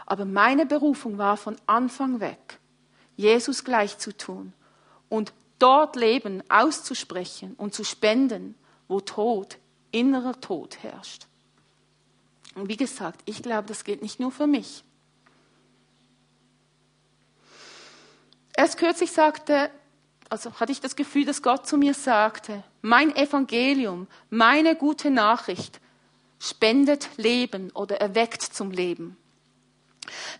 Aber 0.06 0.24
meine 0.24 0.66
Berufung 0.66 1.18
war 1.18 1.36
von 1.36 1.56
Anfang 1.66 2.20
weg, 2.20 2.58
Jesus 3.16 3.64
gleich 3.64 3.98
zu 3.98 4.16
tun 4.16 4.52
und 5.08 5.32
dort 5.58 5.96
Leben 5.96 6.42
auszusprechen 6.48 7.54
und 7.56 7.74
zu 7.74 7.84
spenden, 7.84 8.54
wo 8.86 9.00
Tod, 9.00 9.58
innerer 9.90 10.40
Tod 10.40 10.82
herrscht. 10.82 11.26
Und 12.54 12.68
wie 12.68 12.76
gesagt, 12.76 13.20
ich 13.26 13.42
glaube, 13.42 13.68
das 13.68 13.84
gilt 13.84 14.02
nicht 14.02 14.18
nur 14.18 14.32
für 14.32 14.46
mich. 14.46 14.82
Erst 18.56 18.78
kürzlich 18.78 19.12
sagte, 19.12 19.70
also 20.28 20.52
hatte 20.54 20.72
ich 20.72 20.80
das 20.80 20.96
Gefühl, 20.96 21.24
dass 21.24 21.42
Gott 21.42 21.66
zu 21.66 21.76
mir 21.76 21.94
sagte, 21.94 22.62
mein 22.82 23.14
Evangelium, 23.16 24.06
meine 24.30 24.76
gute 24.76 25.10
Nachricht 25.10 25.80
spendet 26.38 27.08
Leben 27.16 27.70
oder 27.72 28.00
erweckt 28.00 28.42
zum 28.42 28.70
Leben. 28.70 29.16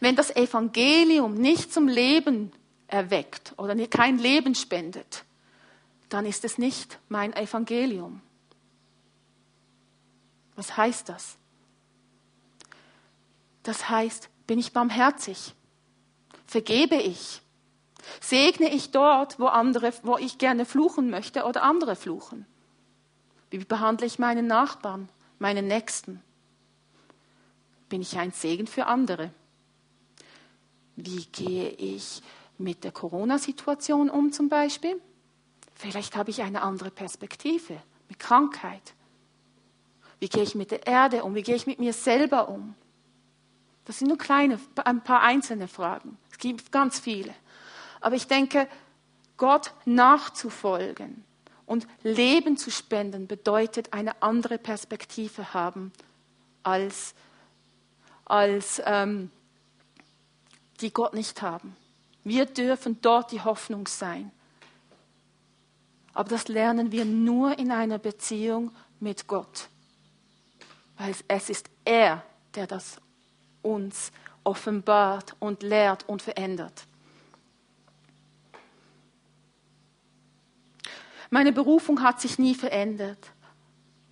Wenn 0.01 0.17
das 0.17 0.35
Evangelium 0.35 1.35
nicht 1.35 1.73
zum 1.73 1.89
Leben 1.89 2.53
erweckt 2.87 3.53
oder 3.57 3.75
kein 3.89 4.19
Leben 4.19 4.55
spendet, 4.55 5.25
dann 6.09 6.25
ist 6.25 6.45
es 6.45 6.59
nicht 6.59 6.99
mein 7.09 7.35
Evangelium. 7.35 8.21
Was 10.57 10.77
heißt 10.77 11.09
das? 11.09 11.37
Das 13.63 13.89
heißt, 13.89 14.29
bin 14.47 14.59
ich 14.59 14.73
barmherzig? 14.73 15.55
Vergebe 16.47 16.97
ich? 16.97 17.43
Segne 18.21 18.73
ich 18.73 18.91
dort, 18.91 19.39
wo, 19.39 19.47
andere, 19.47 19.93
wo 20.03 20.17
ich 20.17 20.39
gerne 20.39 20.65
fluchen 20.65 21.11
möchte 21.11 21.45
oder 21.45 21.63
andere 21.63 21.97
fluchen? 21.97 22.47
Wie 23.51 23.59
behandle 23.59 24.07
ich 24.07 24.19
meinen 24.19 24.47
Nachbarn, 24.47 25.09
meinen 25.39 25.67
Nächsten? 25.67 26.23
Bin 27.89 28.03
ich 28.03 28.19
ein 28.19 28.33
Segen 28.33 28.67
für 28.67 28.87
andere? 28.87 29.31
Wie 30.97 31.25
gehe 31.27 31.71
ich 31.71 32.23
mit 32.59 32.85
der 32.85 32.93
Corona-Situation 32.93 34.11
um 34.11 34.33
zum 34.33 34.49
Beispiel? 34.49 35.01
Vielleicht 35.75 36.17
habe 36.17 36.31
ich 36.31 36.43
eine 36.43 36.63
andere 36.63 36.91
Perspektive 36.91 37.81
mit 38.09 38.19
Krankheit. 38.19 38.95
Wie 40.19 40.29
gehe 40.29 40.43
ich 40.43 40.55
mit 40.55 40.73
der 40.73 40.87
Erde 40.87 41.23
um? 41.23 41.35
Wie 41.35 41.43
gehe 41.43 41.55
ich 41.55 41.67
mit 41.67 41.79
mir 41.79 41.93
selber 41.93 42.49
um? 42.49 42.75
Das 43.85 44.01
sind 44.01 44.09
nur 44.09 44.19
kleine, 44.19 44.59
ein 44.85 45.03
paar 45.03 45.23
einzelne 45.23 45.69
Fragen. 45.69 46.19
Es 46.31 46.39
gibt 46.39 46.73
ganz 46.73 46.99
viele. 46.99 47.33
Aber 48.01 48.17
ich 48.17 48.27
denke, 48.27 48.69
Gott 49.37 49.73
nachzufolgen 49.85 51.25
und 51.67 51.87
Leben 52.03 52.57
zu 52.57 52.71
spenden 52.71 53.27
bedeutet 53.27 53.93
eine 53.93 54.23
andere 54.23 54.59
Perspektive 54.59 55.55
haben 55.55 55.93
als, 56.63 57.15
als 58.25 58.83
ähm, 58.85 59.31
die 60.81 60.93
Gott 60.93 61.15
nicht 61.15 61.43
haben. 61.43 61.77
Wir 62.25 62.47
dürfen 62.47 63.01
dort 63.01 63.33
die 63.33 63.41
Hoffnung 63.41 63.87
sein. 63.87 64.31
Aber 66.13 66.29
das 66.29 66.49
lernen 66.49 66.91
wir 66.91 67.05
nur 67.05 67.59
in 67.59 67.71
einer 67.71 67.99
Beziehung 67.99 68.73
mit 68.99 69.27
Gott. 69.29 69.69
Weil 70.97 71.15
es 71.29 71.49
ist 71.49 71.71
er, 71.85 72.25
der 72.55 72.67
das 72.67 73.01
uns 73.63 74.11
offenbart 74.43 75.37
und 75.39 75.63
lehrt 75.63 76.09
und 76.09 76.23
verändert. 76.23 76.87
Meine 81.31 81.53
Berufung 81.53 82.03
hat 82.03 82.21
sich 82.21 82.39
nie 82.39 82.55
verändert, 82.55 83.33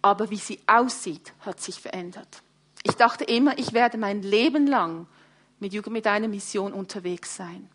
aber 0.03 0.31
wie 0.31 0.37
sie 0.37 0.61
aussieht, 0.67 1.33
hat 1.41 1.61
sich 1.61 1.81
verändert. 1.81 2.43
Ich 2.83 2.95
dachte 2.95 3.25
immer, 3.25 3.59
ich 3.59 3.73
werde 3.73 3.99
mein 3.99 4.23
Leben 4.23 4.67
lang 4.67 5.07
mit 5.59 6.07
einer 6.07 6.29
Mission 6.29 6.73
unterwegs 6.73 7.35
sein. 7.35 7.69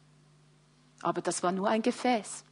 Aber 1.02 1.22
das 1.22 1.42
war 1.42 1.52
nur 1.52 1.68
ein 1.68 1.82
Gefäß. 1.82 2.44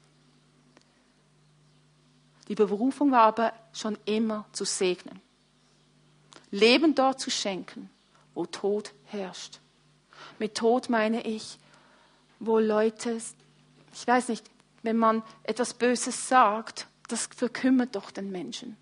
Die 2.47 2.55
Berufung 2.55 3.11
war 3.11 3.21
aber 3.21 3.53
schon 3.73 3.97
immer 4.05 4.45
zu 4.51 4.65
segnen. 4.65 5.21
Leben 6.49 6.95
dort 6.95 7.19
zu 7.19 7.29
schenken, 7.29 7.91
wo 8.33 8.47
Tod 8.47 8.91
herrscht. 9.05 9.59
Mit 10.39 10.55
Tod 10.55 10.89
meine 10.89 11.21
ich, 11.27 11.59
wo 12.39 12.57
Leute, 12.57 13.19
ich 13.93 14.07
weiß 14.07 14.29
nicht, 14.29 14.49
wenn 14.81 14.97
man 14.97 15.23
etwas 15.43 15.73
Böses 15.73 16.27
sagt, 16.27 16.87
das 17.07 17.27
verkümmert 17.35 17.95
doch 17.95 18.11
den 18.11 18.31
Menschen. 18.31 18.77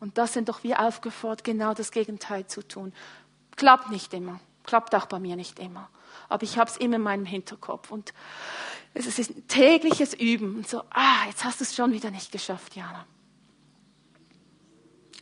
Und 0.00 0.18
das 0.18 0.32
sind 0.32 0.48
doch 0.48 0.62
wir 0.62 0.80
aufgefordert, 0.80 1.44
genau 1.44 1.74
das 1.74 1.90
Gegenteil 1.90 2.46
zu 2.46 2.66
tun. 2.66 2.92
Klappt 3.56 3.90
nicht 3.90 4.14
immer, 4.14 4.40
klappt 4.64 4.94
auch 4.94 5.06
bei 5.06 5.18
mir 5.18 5.36
nicht 5.36 5.58
immer. 5.58 5.90
Aber 6.28 6.44
ich 6.44 6.58
habe 6.58 6.70
es 6.70 6.76
immer 6.76 6.96
in 6.96 7.02
meinem 7.02 7.26
Hinterkopf. 7.26 7.90
Und 7.90 8.12
es 8.94 9.18
ist 9.18 9.30
ein 9.30 9.48
tägliches 9.48 10.14
Üben. 10.14 10.56
Und 10.56 10.68
so, 10.68 10.82
ah, 10.90 11.26
jetzt 11.26 11.44
hast 11.44 11.60
du 11.60 11.64
es 11.64 11.74
schon 11.74 11.92
wieder 11.92 12.10
nicht 12.10 12.30
geschafft, 12.30 12.76
Jana. 12.76 13.06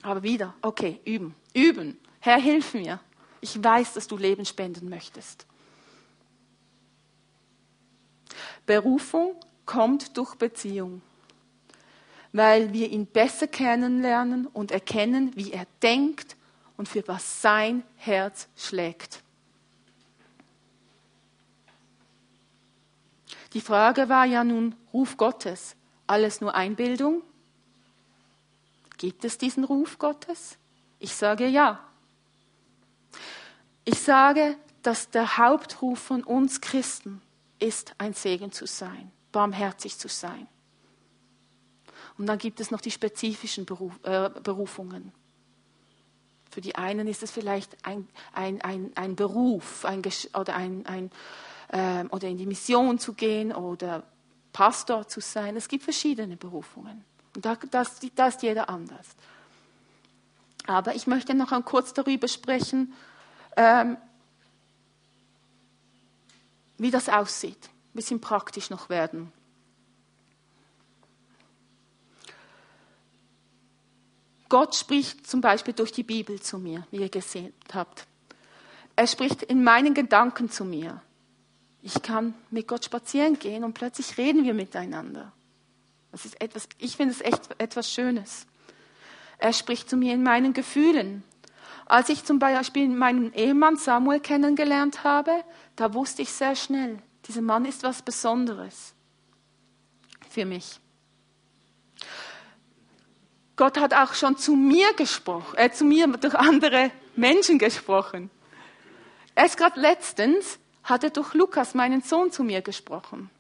Aber 0.03 0.23
wieder, 0.23 0.55
okay, 0.63 1.01
üben, 1.05 1.35
üben. 1.55 1.99
Herr, 2.21 2.39
hilf 2.39 2.75
mir. 2.75 3.01
Ich 3.41 3.63
weiß, 3.63 3.95
dass 3.95 4.07
du 4.07 4.17
Leben 4.17 4.45
spenden 4.45 4.89
möchtest. 4.89 5.47
Berufung 8.67 9.37
kommt 9.67 10.17
durch 10.17 10.37
Beziehung, 10.37 11.03
weil 12.33 12.73
wir 12.73 12.89
ihn 12.91 13.07
besser 13.07 13.49
kennenlernen 13.49 14.47
und 14.47 14.71
erkennen, 14.71 15.33
wie 15.35 15.53
er 15.53 15.67
denkt 15.83 16.37
und 16.77 16.89
für 16.89 17.07
was 17.07 17.43
sein 17.43 17.83
Herz 17.97 18.49
schlägt. 18.57 19.23
Die 23.53 23.61
Frage 23.61 24.09
war 24.09 24.25
ja 24.25 24.45
nun, 24.45 24.75
Ruf 24.93 25.17
Gottes, 25.17 25.77
alles 26.07 26.41
nur 26.41 26.55
Einbildung? 26.55 27.23
Gibt 28.99 29.25
es 29.25 29.39
diesen 29.39 29.65
Ruf 29.65 29.99
Gottes? 29.99 30.59
Ich 30.99 31.15
sage 31.15 31.47
ja. 31.47 31.81
Ich 33.85 33.99
sage, 33.99 34.57
dass 34.83 35.11
der 35.11 35.39
Hauptruf 35.39 35.99
von 35.99 36.23
uns 36.23 36.61
Christen 36.61 37.23
ist, 37.59 37.95
ein 37.99 38.15
Segen 38.15 38.53
zu 38.53 38.67
sein 38.67 39.11
barmherzig 39.37 39.99
zu 39.99 40.09
sein. 40.09 40.49
Und 42.17 42.25
dann 42.25 42.39
gibt 42.39 42.59
es 42.59 42.71
noch 42.71 42.81
die 42.81 42.91
spezifischen 42.91 43.67
Beruf, 43.67 43.93
äh, 44.03 44.31
Berufungen. 44.43 45.13
Für 46.51 46.63
die 46.63 46.75
einen 46.75 47.07
ist 47.07 47.23
es 47.23 47.31
vielleicht 47.31 47.77
ein, 47.85 48.09
ein, 48.33 48.63
ein, 48.63 48.93
ein 48.95 49.15
Beruf 49.15 49.85
ein, 49.85 50.01
oder, 50.33 50.57
ein, 50.57 50.87
ein, 50.87 51.11
äh, 51.69 52.09
oder 52.09 52.29
in 52.29 52.39
die 52.39 52.47
Mission 52.47 52.99
zu 52.99 53.13
gehen 53.13 53.53
oder 53.53 54.05
Pastor 54.55 55.07
zu 55.07 55.21
sein. 55.21 55.55
Es 55.55 55.69
gibt 55.69 55.85
verschiedene 55.85 56.39
Berufungen. 56.39 57.05
Und 57.35 57.45
da, 57.45 57.59
das, 57.71 58.01
das 58.15 58.37
ist 58.37 58.43
jeder 58.43 58.71
anders. 58.71 59.09
Aber 60.67 60.95
ich 60.95 61.07
möchte 61.07 61.35
noch 61.35 61.53
kurz 61.67 61.93
darüber 61.93 62.27
sprechen, 62.27 62.95
ähm, 63.55 63.99
wie 66.79 66.91
das 66.91 67.11
aussieht 67.11 67.69
bisschen 67.97 68.21
praktisch 68.21 68.71
noch 68.71 68.89
werden. 68.89 69.33
Gott 74.49 74.77
spricht 74.77 75.27
zum 75.27 75.41
Beispiel 75.41 75.75
durch 75.75 75.91
die 75.91 76.05
Bibel 76.05 76.41
zu 76.41 76.59
mir, 76.59 76.87
wie 76.91 76.99
ihr 76.99 77.09
gesehen 77.09 77.53
habt. 77.75 78.07
Er 78.95 79.07
spricht 79.07 79.43
in 79.43 79.65
meinen 79.65 79.93
Gedanken 79.93 80.51
zu 80.51 80.65
mir. 80.65 81.03
Ich 81.83 82.03
kann 82.03 82.35
mit 82.51 82.69
Gott 82.69 82.85
spazieren 82.85 83.39
gehen 83.39 83.65
und 83.65 83.75
plötzlich 83.75 84.17
reden 84.19 84.45
wir 84.45 84.55
miteinander. 84.55 85.33
Das 86.13 86.25
ist 86.25 86.41
etwas, 86.41 86.69
ich 86.79 86.97
finde 86.97 87.13
es 87.13 87.21
echt 87.21 87.61
etwas 87.61 87.93
Schönes. 87.93 88.47
Er 89.39 89.53
spricht 89.53 89.91
zu 89.91 89.97
mir 89.97 90.15
in 90.15 90.23
meinen 90.23 90.53
Gefühlen. 90.53 91.23
Als 91.85 92.09
ich 92.09 92.25
zum 92.25 92.39
Beispiel 92.39 92.89
meinen 92.89 93.33
Ehemann 93.35 93.77
Samuel 93.77 94.21
kennengelernt 94.21 95.05
habe, 95.05 95.45
da 95.77 95.93
wusste 95.95 96.23
ich 96.23 96.33
sehr 96.33 96.57
schnell, 96.57 96.99
dieser 97.27 97.43
Mann 97.43 97.65
ist 97.65 97.83
was 97.83 98.03
Besonderes 98.03 98.95
für 100.31 100.45
mich. 100.45 100.81
Gott 103.57 103.79
hat 103.79 103.95
auch 103.95 104.15
schon 104.15 104.37
zu 104.37 104.55
mir 104.55 104.93
gesprochen, 104.95 105.57
äh, 105.57 105.71
zu 105.71 105.85
mir 105.85 106.07
durch 106.09 106.35
andere 106.35 106.91
Menschen 107.17 107.59
gesprochen. 107.59 108.31
Erst 109.35 109.57
gerade 109.57 109.81
letztens 109.81 110.59
hat 110.85 111.05
er 111.05 111.11
durch 111.11 111.35
Lukas, 111.35 111.75
meinen 111.75 112.03
Sohn, 112.03 112.31
zu 112.31 112.45
mir 112.45 112.63
gesprochen. 112.63 113.31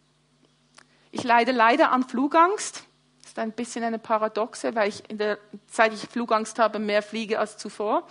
Ich 1.10 1.22
leide 1.22 1.52
leider 1.52 1.92
an 1.92 2.04
Flugangst. 2.04 2.84
Das 3.22 3.30
ist 3.30 3.38
ein 3.38 3.52
bisschen 3.52 3.84
eine 3.84 3.98
Paradoxe, 3.98 4.74
weil 4.74 4.88
ich 4.88 5.08
in 5.08 5.18
der 5.18 5.38
Zeit, 5.66 5.92
ich 5.92 6.00
Flugangst 6.00 6.58
habe, 6.58 6.78
mehr 6.78 7.02
fliege 7.02 7.38
als 7.38 7.56
zuvor. 7.56 8.06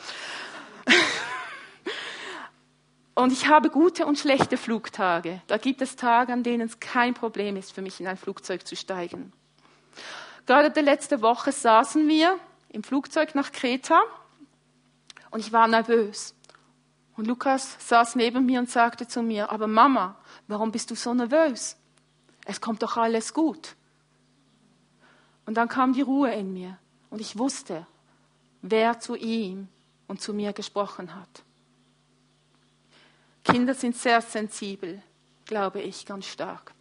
Und 3.15 3.31
ich 3.31 3.47
habe 3.47 3.69
gute 3.69 4.05
und 4.05 4.19
schlechte 4.19 4.57
Flugtage. 4.57 5.41
Da 5.47 5.57
gibt 5.57 5.81
es 5.81 5.95
Tage, 5.95 6.33
an 6.33 6.43
denen 6.43 6.67
es 6.67 6.81
kein 6.81 7.13
Problem 7.13 7.55
ist, 7.55 7.71
für 7.71 7.81
mich 7.81 8.01
in 8.01 8.07
ein 8.07 8.17
Flugzeug 8.17 8.67
zu 8.67 8.75
steigen. 8.75 9.31
Gerade 10.45 10.69
die 10.69 10.81
letzte 10.81 11.21
Woche 11.21 11.53
saßen 11.53 12.07
wir 12.09 12.37
im 12.69 12.83
Flugzeug 12.83 13.33
nach 13.33 13.53
Kreta 13.53 14.01
und 15.31 15.39
ich 15.39 15.53
war 15.53 15.67
nervös. 15.67 16.35
Und 17.15 17.25
Lukas 17.25 17.77
saß 17.87 18.15
neben 18.15 18.45
mir 18.45 18.59
und 18.59 18.69
sagte 18.69 19.07
zu 19.07 19.23
mir, 19.23 19.49
aber 19.49 19.67
Mama, 19.67 20.17
warum 20.47 20.73
bist 20.73 20.91
du 20.91 20.95
so 20.95 21.13
nervös? 21.13 21.77
Es 22.43 22.59
kommt 22.59 22.83
doch 22.83 22.97
alles 22.97 23.33
gut. 23.33 23.75
Und 25.45 25.55
dann 25.55 25.69
kam 25.69 25.93
die 25.93 26.01
Ruhe 26.01 26.33
in 26.33 26.53
mir 26.53 26.77
und 27.09 27.21
ich 27.21 27.37
wusste, 27.37 27.87
wer 28.61 28.99
zu 28.99 29.15
ihm 29.15 29.69
und 30.07 30.21
zu 30.21 30.33
mir 30.33 30.51
gesprochen 30.51 31.15
hat. 31.15 31.43
Kinder 33.45 33.73
sind 33.73 33.95
sehr 33.95 34.21
sensibel, 34.21 35.01
glaube 35.45 35.81
ich, 35.81 36.05
ganz 36.05 36.25
stark. 36.25 36.73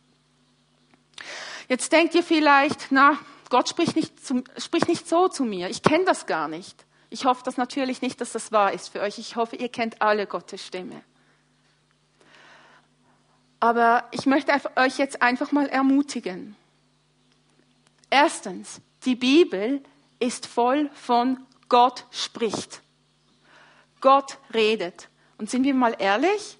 Jetzt 1.68 1.92
denkt 1.92 2.14
ihr 2.14 2.22
vielleicht, 2.22 2.88
na, 2.90 3.18
Gott 3.50 3.68
spricht 3.68 3.96
nicht, 3.96 4.24
zu, 4.24 4.42
spricht 4.58 4.88
nicht 4.88 5.08
so 5.08 5.28
zu 5.28 5.44
mir. 5.44 5.68
Ich 5.68 5.82
kenne 5.82 6.04
das 6.04 6.26
gar 6.26 6.48
nicht. 6.48 6.84
Ich 7.10 7.24
hoffe 7.24 7.42
das 7.44 7.56
natürlich 7.56 8.02
nicht, 8.02 8.20
dass 8.20 8.32
das 8.32 8.50
wahr 8.50 8.72
ist 8.72 8.88
für 8.88 9.00
euch. 9.00 9.18
Ich 9.18 9.36
hoffe, 9.36 9.56
ihr 9.56 9.68
kennt 9.68 10.02
alle 10.02 10.26
Gottes 10.26 10.66
Stimme. 10.66 11.02
Aber 13.60 14.04
ich 14.10 14.26
möchte 14.26 14.52
euch 14.76 14.98
jetzt 14.98 15.22
einfach 15.22 15.52
mal 15.52 15.68
ermutigen. 15.68 16.56
Erstens, 18.10 18.80
die 19.04 19.16
Bibel 19.16 19.82
ist 20.18 20.46
voll 20.46 20.90
von 20.94 21.38
Gott 21.68 22.06
spricht. 22.10 22.82
Gott 24.00 24.38
redet. 24.52 25.08
Und 25.38 25.50
sind 25.50 25.64
wir 25.64 25.74
mal 25.74 25.96
ehrlich? 25.98 26.58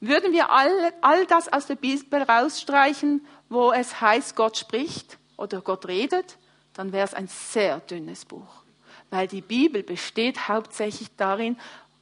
Würden 0.00 0.32
wir 0.32 0.50
all, 0.50 0.92
all 1.00 1.26
das 1.26 1.52
aus 1.52 1.66
der 1.66 1.74
Bibel 1.74 2.22
rausstreichen, 2.22 3.26
wo 3.48 3.72
es 3.72 4.00
heißt, 4.00 4.36
Gott 4.36 4.56
spricht 4.56 5.18
oder 5.36 5.60
Gott 5.60 5.86
redet, 5.86 6.38
dann 6.74 6.92
wäre 6.92 7.04
es 7.04 7.14
ein 7.14 7.26
sehr 7.26 7.80
dünnes 7.80 8.24
Buch. 8.24 8.62
Weil 9.10 9.26
die 9.26 9.40
Bibel 9.40 9.82
besteht 9.82 10.48
hauptsächlich 10.48 11.08
darin, 11.16 11.58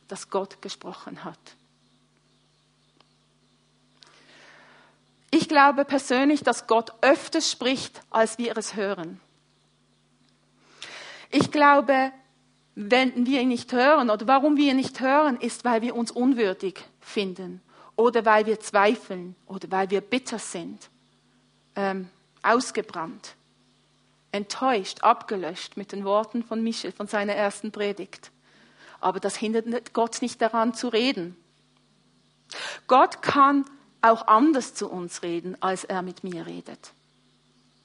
dass 0.09 0.29
Gott 0.29 0.61
gesprochen 0.61 1.25
hat. 1.25 1.39
Ich 5.31 5.49
glaube 5.49 5.85
persönlich, 5.85 6.43
dass 6.43 6.67
Gott 6.67 6.93
öfters 7.01 7.51
spricht, 7.51 8.01
als 8.11 8.39
wir 8.39 8.57
es 8.57 8.77
hören. 8.77 9.21
Ich 11.31 11.51
glaube, 11.51 12.13
wenn 12.77 13.27
wir 13.27 13.41
ihn 13.41 13.49
nicht 13.49 13.73
hören 13.73 14.11
oder 14.11 14.29
warum 14.29 14.59
wir 14.59 14.71
ihn 14.71 14.77
nicht 14.77 15.01
hören, 15.01 15.39
ist, 15.41 15.65
weil 15.65 15.81
wir 15.81 15.97
uns 15.97 16.11
unwürdig 16.11 16.85
finden 17.01 17.63
oder 17.97 18.27
weil 18.27 18.45
wir 18.45 18.61
zweifeln 18.61 19.35
oder 19.47 19.71
weil 19.71 19.91
wir 19.91 20.03
bitter 20.03 20.39
sind, 20.39 20.91
ähm, 21.75 22.11
ausgebrannt, 22.43 23.35
enttäuscht, 24.31 25.03
abgelöscht 25.03 25.79
mit 25.79 25.93
den 25.93 26.05
Worten 26.05 26.45
von 26.45 26.63
Michel, 26.63 26.93
von 26.93 27.07
seiner 27.07 27.33
ersten 27.33 27.73
Predigt. 27.73 28.31
Aber 29.01 29.21
das 29.21 29.37
hindert 29.37 29.95
Gott 29.95 30.21
nicht 30.21 30.43
daran 30.43 30.75
zu 30.75 30.89
reden. 30.89 31.35
Gott 32.87 33.23
kann 33.23 33.65
auch 34.03 34.27
anders 34.27 34.75
zu 34.75 34.91
uns 34.91 35.23
reden, 35.23 35.57
als 35.63 35.85
er 35.85 36.03
mit 36.03 36.25
mir 36.25 36.45
redet. 36.45 36.93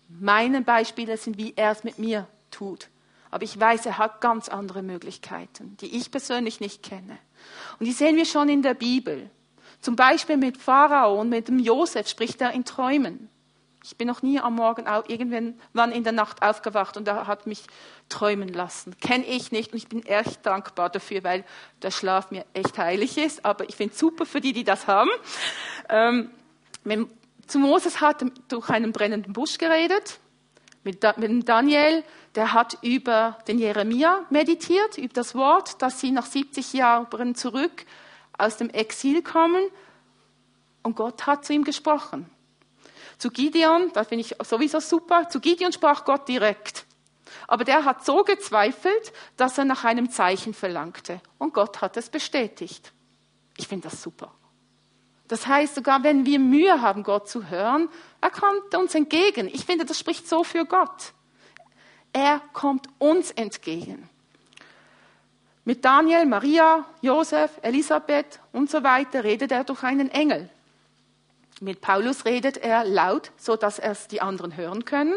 Meine 0.10 0.62
Beispiele 0.62 1.16
sind, 1.16 1.38
wie 1.38 1.54
er 1.56 1.72
es 1.72 1.86
mit 1.86 1.98
mir 1.98 2.28
tut. 2.52 2.90
Aber 3.32 3.44
ich 3.44 3.60
weiß, 3.60 3.86
er 3.86 3.98
hat 3.98 4.22
ganz 4.22 4.50
andere 4.50 4.84
Möglichkeiten, 4.84 5.78
die 5.78 5.98
ich 5.98 6.12
persönlich 6.12 6.60
nicht 6.60 6.84
kenne. 6.84 7.18
Und 7.80 7.86
die 7.86 7.94
sehen 7.94 8.18
wir 8.18 8.26
schon 8.26 8.50
in 8.50 8.62
der 8.62 8.74
Bibel. 8.74 9.30
Zum 9.80 9.96
Beispiel 9.96 10.38
mit 10.38 10.58
Pharao 10.58 11.20
und 11.20 11.30
mit 11.30 11.48
dem 11.48 11.58
Josef 11.58 12.08
spricht 12.08 12.42
er 12.42 12.52
in 12.52 12.66
Träumen. 12.66 13.30
Ich 13.84 13.98
bin 13.98 14.08
noch 14.08 14.22
nie 14.22 14.40
am 14.40 14.56
Morgen 14.56 14.86
irgendwann 15.08 15.92
in 15.92 16.04
der 16.04 16.14
Nacht 16.14 16.44
aufgewacht 16.44 16.98
und 16.98 17.08
er 17.08 17.26
hat 17.26 17.48
mich 17.48 17.64
träumen 18.10 18.50
lassen. 18.50 18.96
Kenne 19.00 19.26
ich 19.26 19.52
nicht 19.52 19.72
und 19.72 19.78
ich 19.80 19.88
bin 19.88 20.06
echt 20.06 20.46
dankbar 20.46 20.90
dafür, 20.90 21.24
weil 21.24 21.44
der 21.82 21.90
Schlaf 21.90 22.30
mir 22.30 22.46
echt 22.54 22.78
heilig 22.78 23.18
ist. 23.18 23.44
Aber 23.44 23.68
ich 23.68 23.76
finde 23.76 23.96
super 23.96 24.28
für 24.28 24.40
die, 24.40 24.54
die 24.54 24.64
das 24.64 24.86
haben. 24.86 25.10
Ähm, 25.90 26.30
zu 27.48 27.58
Moses 27.58 28.02
hat 28.02 28.24
durch 28.50 28.70
einen 28.70 28.92
brennenden 28.92 29.34
Busch 29.34 29.58
geredet. 29.58 30.20
Mit, 30.84 31.06
mit 31.18 31.48
Daniel 31.48 32.04
der 32.36 32.54
hat 32.54 32.78
über 32.82 33.38
den 33.48 33.60
Jeremia 33.60 34.26
meditiert, 34.30 34.98
über 34.98 35.14
das 35.14 35.36
Wort, 35.36 35.82
dass 35.82 36.00
sie 36.00 36.12
nach 36.12 36.26
70 36.26 36.74
Jahren 36.74 37.36
zurück 37.36 37.86
aus 38.38 38.58
dem 38.58 38.70
Exil 38.70 39.22
kommen. 39.22 39.64
Und 40.84 40.96
Gott 40.96 41.28
hat 41.28 41.46
zu 41.46 41.54
ihm 41.54 41.64
gesprochen. 41.64 42.30
Zu 43.18 43.30
Gideon, 43.30 43.92
das 43.94 44.08
finde 44.08 44.26
ich 44.26 44.36
sowieso 44.44 44.80
super, 44.80 45.30
zu 45.30 45.40
Gideon 45.40 45.74
sprach 45.74 46.06
Gott 46.06 46.28
direkt. 46.28 46.86
Aber 47.48 47.66
der 47.66 47.86
hat 47.86 48.06
so 48.06 48.24
gezweifelt, 48.24 49.14
dass 49.38 49.58
er 49.58 49.66
nach 49.66 49.84
einem 49.84 50.10
Zeichen 50.10 50.54
verlangte. 50.54 51.22
Und 51.38 51.54
Gott 51.54 51.82
hat 51.82 51.98
es 51.98 52.10
bestätigt. 52.10 52.94
Ich 53.58 53.68
finde 53.68 53.90
das 53.90 54.02
super. 54.02 54.34
Das 55.32 55.48
heißt, 55.48 55.76
sogar 55.76 56.04
wenn 56.04 56.26
wir 56.26 56.40
Mühe 56.40 56.82
haben, 56.82 57.04
Gott 57.04 57.30
zu 57.30 57.50
hören, 57.50 57.88
er 58.20 58.32
kommt 58.32 58.76
uns 58.76 58.94
entgegen. 58.96 59.48
Ich 59.48 59.64
finde, 59.64 59.86
das 59.86 59.98
spricht 59.98 60.28
so 60.28 60.44
für 60.44 60.66
Gott. 60.66 61.14
Er 62.12 62.42
kommt 62.52 62.90
uns 63.00 63.32
entgegen. 63.32 64.10
Mit 65.64 65.86
Daniel, 65.86 66.26
Maria, 66.26 66.84
Josef, 67.00 67.50
Elisabeth 67.62 68.42
und 68.52 68.70
so 68.70 68.84
weiter 68.84 69.24
redet 69.24 69.54
er 69.54 69.64
durch 69.64 69.84
einen 69.84 70.10
Engel. 70.10 70.50
Mit 71.62 71.80
Paulus 71.80 72.26
redet 72.26 72.58
er 72.58 72.84
laut, 72.84 73.32
so 73.38 73.56
dass 73.56 73.80
es 73.80 74.10
die 74.10 74.20
anderen 74.20 74.58
hören 74.58 74.84
können. 74.84 75.16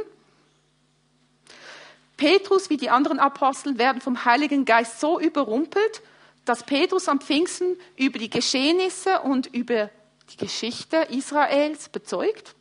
Petrus 2.17 2.71
wie 2.71 2.77
die 2.77 2.91
anderen 2.91 3.19
Apostel 3.19 3.79
werden 3.79 4.01
vom 4.01 4.25
Heiligen 4.25 4.65
Geist 4.65 5.01
so 5.01 5.19
überrumpelt, 5.19 6.03
dass 6.45 6.63
Petrus 6.63 7.09
am 7.09 7.21
Pfingsten 7.21 7.77
über 7.97 8.21
die 8.21 8.31
Geschehnisse 8.31 9.19
und 9.23 9.49
über 9.49 9.91
die 10.31 10.37
Geschichte 10.37 10.97
Israels 11.11 11.89
bezeugt. 11.89 12.55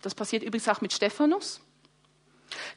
Das 0.00 0.14
passiert 0.14 0.42
übrigens 0.42 0.68
auch 0.68 0.80
mit 0.80 0.92
Stephanus. 0.92 1.60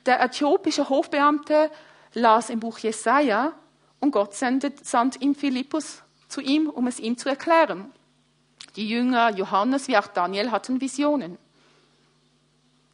Der 0.05 0.21
äthiopische 0.21 0.89
Hofbeamte 0.89 1.71
las 2.13 2.49
im 2.49 2.59
Buch 2.59 2.77
Jesaja 2.79 3.53
und 3.99 4.11
Gott 4.11 4.33
sendet, 4.33 4.85
sandt 4.85 5.21
ihn 5.21 5.35
Philippus 5.35 6.03
zu 6.27 6.41
ihm, 6.41 6.69
um 6.69 6.87
es 6.87 6.99
ihm 6.99 7.17
zu 7.17 7.29
erklären. 7.29 7.91
Die 8.75 8.87
Jünger 8.87 9.35
Johannes 9.35 9.87
wie 9.87 9.97
auch 9.97 10.07
Daniel 10.07 10.51
hatten 10.51 10.81
Visionen. 10.81 11.37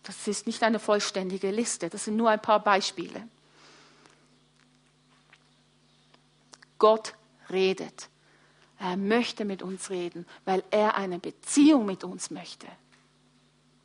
Das 0.03 0.27
ist 0.27 0.47
nicht 0.47 0.63
eine 0.63 0.79
vollständige 0.79 1.51
Liste, 1.51 1.89
das 1.89 2.05
sind 2.05 2.17
nur 2.17 2.29
ein 2.29 2.41
paar 2.41 2.59
Beispiele. 2.59 3.27
Gott 6.79 7.13
redet. 7.49 8.10
Er 8.81 8.97
möchte 8.97 9.45
mit 9.45 9.61
uns 9.61 9.91
reden, 9.91 10.25
weil 10.43 10.63
er 10.71 10.95
eine 10.95 11.19
Beziehung 11.19 11.85
mit 11.85 12.03
uns 12.03 12.31
möchte. 12.31 12.65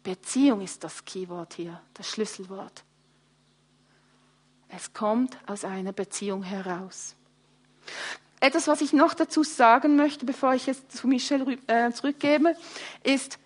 Beziehung 0.02 0.62
ist 0.62 0.84
das 0.84 1.04
Keyword 1.04 1.52
hier, 1.52 1.78
das 1.92 2.08
Schlüsselwort. 2.08 2.82
Es 4.70 4.94
kommt 4.94 5.36
aus 5.46 5.66
einer 5.66 5.92
Beziehung 5.92 6.42
heraus. 6.42 7.14
Etwas, 8.40 8.68
was 8.68 8.80
ich 8.80 8.94
noch 8.94 9.12
dazu 9.12 9.42
sagen 9.42 9.96
möchte, 9.96 10.24
bevor 10.24 10.54
ich 10.54 10.66
es 10.66 10.88
zu 10.88 11.08
Michel 11.08 11.58
äh, 11.66 11.92
zurückgebe, 11.92 12.56
ist, 13.02 13.38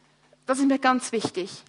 das 0.46 0.60
ist 0.60 0.68
mir 0.68 0.78
ganz 0.78 1.10
wichtig. 1.10 1.64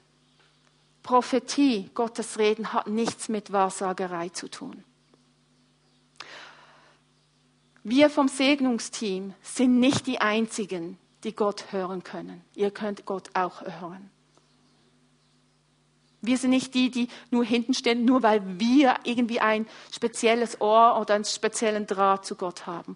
Prophetie, 1.02 1.90
Gottes 1.96 2.38
Reden 2.38 2.72
hat 2.72 2.86
nichts 2.86 3.30
mit 3.30 3.52
Wahrsagerei 3.52 4.30
zu 4.30 4.48
tun. 4.48 4.84
Wir 7.84 8.10
vom 8.10 8.28
Segnungsteam 8.28 9.34
sind 9.42 9.80
nicht 9.80 10.06
die 10.06 10.20
Einzigen, 10.20 10.98
die 11.24 11.34
Gott 11.34 11.72
hören 11.72 12.04
können. 12.04 12.44
Ihr 12.54 12.72
könnt 12.72 13.06
Gott 13.06 13.30
auch 13.34 13.62
hören. 13.62 14.12
Wir 16.22 16.38
sind 16.38 16.52
nicht 16.52 16.76
die, 16.76 16.92
die 16.92 17.08
nur 17.32 17.44
hinten 17.44 17.74
stehen, 17.74 18.06
nur 18.06 18.22
weil 18.22 18.60
wir 18.60 18.96
irgendwie 19.04 19.40
ein 19.40 19.66
spezielles 19.92 20.62
Ohr 20.62 21.00
oder 21.02 21.16
einen 21.16 21.26
speziellen 21.26 21.88
Draht 21.88 22.26
zu 22.26 22.36
Gott 22.36 22.68
haben. 22.68 22.96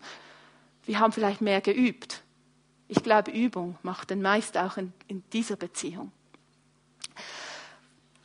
Wir 0.86 1.00
haben 1.00 1.12
vielleicht 1.12 1.42
mehr 1.42 1.62
geübt. 1.62 2.22
Ich 2.88 3.02
glaube, 3.02 3.32
Übung 3.32 3.80
macht 3.82 4.12
den 4.12 4.22
meist 4.22 4.58
auch 4.58 4.78
in, 4.78 4.94
in 5.08 5.24
dieser 5.34 5.56
Beziehung. 5.56 6.12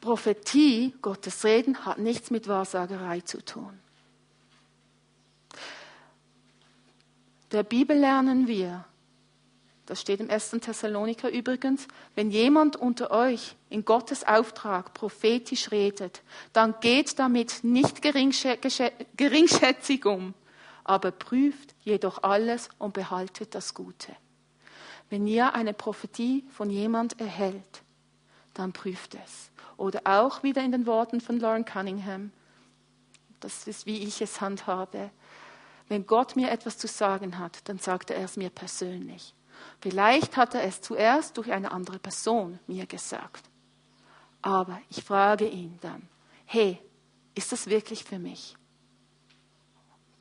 Prophetie, 0.02 0.94
Gottes 1.00 1.44
Reden, 1.44 1.86
hat 1.86 1.98
nichts 1.98 2.30
mit 2.30 2.46
Wahrsagerei 2.46 3.20
zu 3.20 3.42
tun. 3.42 3.78
Der 7.52 7.62
Bibel 7.64 7.96
lernen 7.96 8.46
wir, 8.46 8.84
das 9.86 10.00
steht 10.00 10.20
im 10.20 10.30
1. 10.30 10.50
Thessaloniker 10.60 11.30
übrigens, 11.30 11.88
wenn 12.14 12.30
jemand 12.30 12.76
unter 12.76 13.10
euch 13.10 13.56
in 13.70 13.84
Gottes 13.84 14.24
Auftrag 14.24 14.94
prophetisch 14.94 15.72
redet, 15.72 16.22
dann 16.52 16.76
geht 16.80 17.18
damit 17.18 17.64
nicht 17.64 18.02
geringschätzig 18.02 20.06
um, 20.06 20.34
aber 20.84 21.10
prüft 21.10 21.74
jedoch 21.82 22.22
alles 22.22 22.68
und 22.78 22.94
behaltet 22.94 23.56
das 23.56 23.74
Gute. 23.74 24.14
Wenn 25.08 25.26
ihr 25.26 25.56
eine 25.56 25.74
Prophetie 25.74 26.44
von 26.50 26.70
jemand 26.70 27.18
erhält, 27.18 27.82
dann 28.54 28.72
prüft 28.72 29.16
es. 29.16 29.50
Oder 29.76 30.02
auch 30.04 30.44
wieder 30.44 30.62
in 30.62 30.70
den 30.70 30.86
Worten 30.86 31.20
von 31.20 31.40
Lauren 31.40 31.64
Cunningham, 31.64 32.30
das 33.40 33.66
ist 33.66 33.86
wie 33.86 34.04
ich 34.04 34.22
es 34.22 34.40
handhabe. 34.40 35.10
Wenn 35.90 36.06
Gott 36.06 36.36
mir 36.36 36.52
etwas 36.52 36.78
zu 36.78 36.86
sagen 36.86 37.36
hat, 37.40 37.68
dann 37.68 37.80
sagt 37.80 38.12
er 38.12 38.22
es 38.22 38.36
mir 38.36 38.48
persönlich. 38.48 39.34
Vielleicht 39.80 40.36
hat 40.36 40.54
er 40.54 40.62
es 40.62 40.80
zuerst 40.80 41.36
durch 41.36 41.50
eine 41.50 41.72
andere 41.72 41.98
Person 41.98 42.60
mir 42.68 42.86
gesagt. 42.86 43.50
Aber 44.40 44.80
ich 44.88 45.02
frage 45.02 45.48
ihn 45.48 45.76
dann, 45.80 46.08
hey, 46.44 46.78
ist 47.34 47.50
das 47.50 47.66
wirklich 47.66 48.04
für 48.04 48.20
mich? 48.20 48.56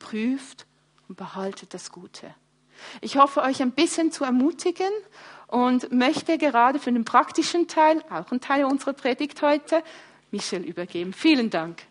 Prüft 0.00 0.66
und 1.08 1.16
behaltet 1.16 1.72
das 1.72 1.92
Gute. 1.92 2.34
Ich 3.00 3.16
hoffe, 3.16 3.40
euch 3.42 3.62
ein 3.62 3.70
bisschen 3.70 4.10
zu 4.10 4.24
ermutigen 4.24 4.90
und 5.46 5.92
möchte 5.92 6.36
gerade 6.36 6.80
für 6.80 6.90
den 6.90 7.04
praktischen 7.04 7.68
Teil, 7.68 8.02
auch 8.10 8.32
ein 8.32 8.40
Teil 8.40 8.64
unserer 8.64 8.94
Predigt 8.94 9.40
heute, 9.40 9.84
Michel 10.32 10.64
übergeben. 10.64 11.12
Vielen 11.12 11.48
Dank. 11.48 11.86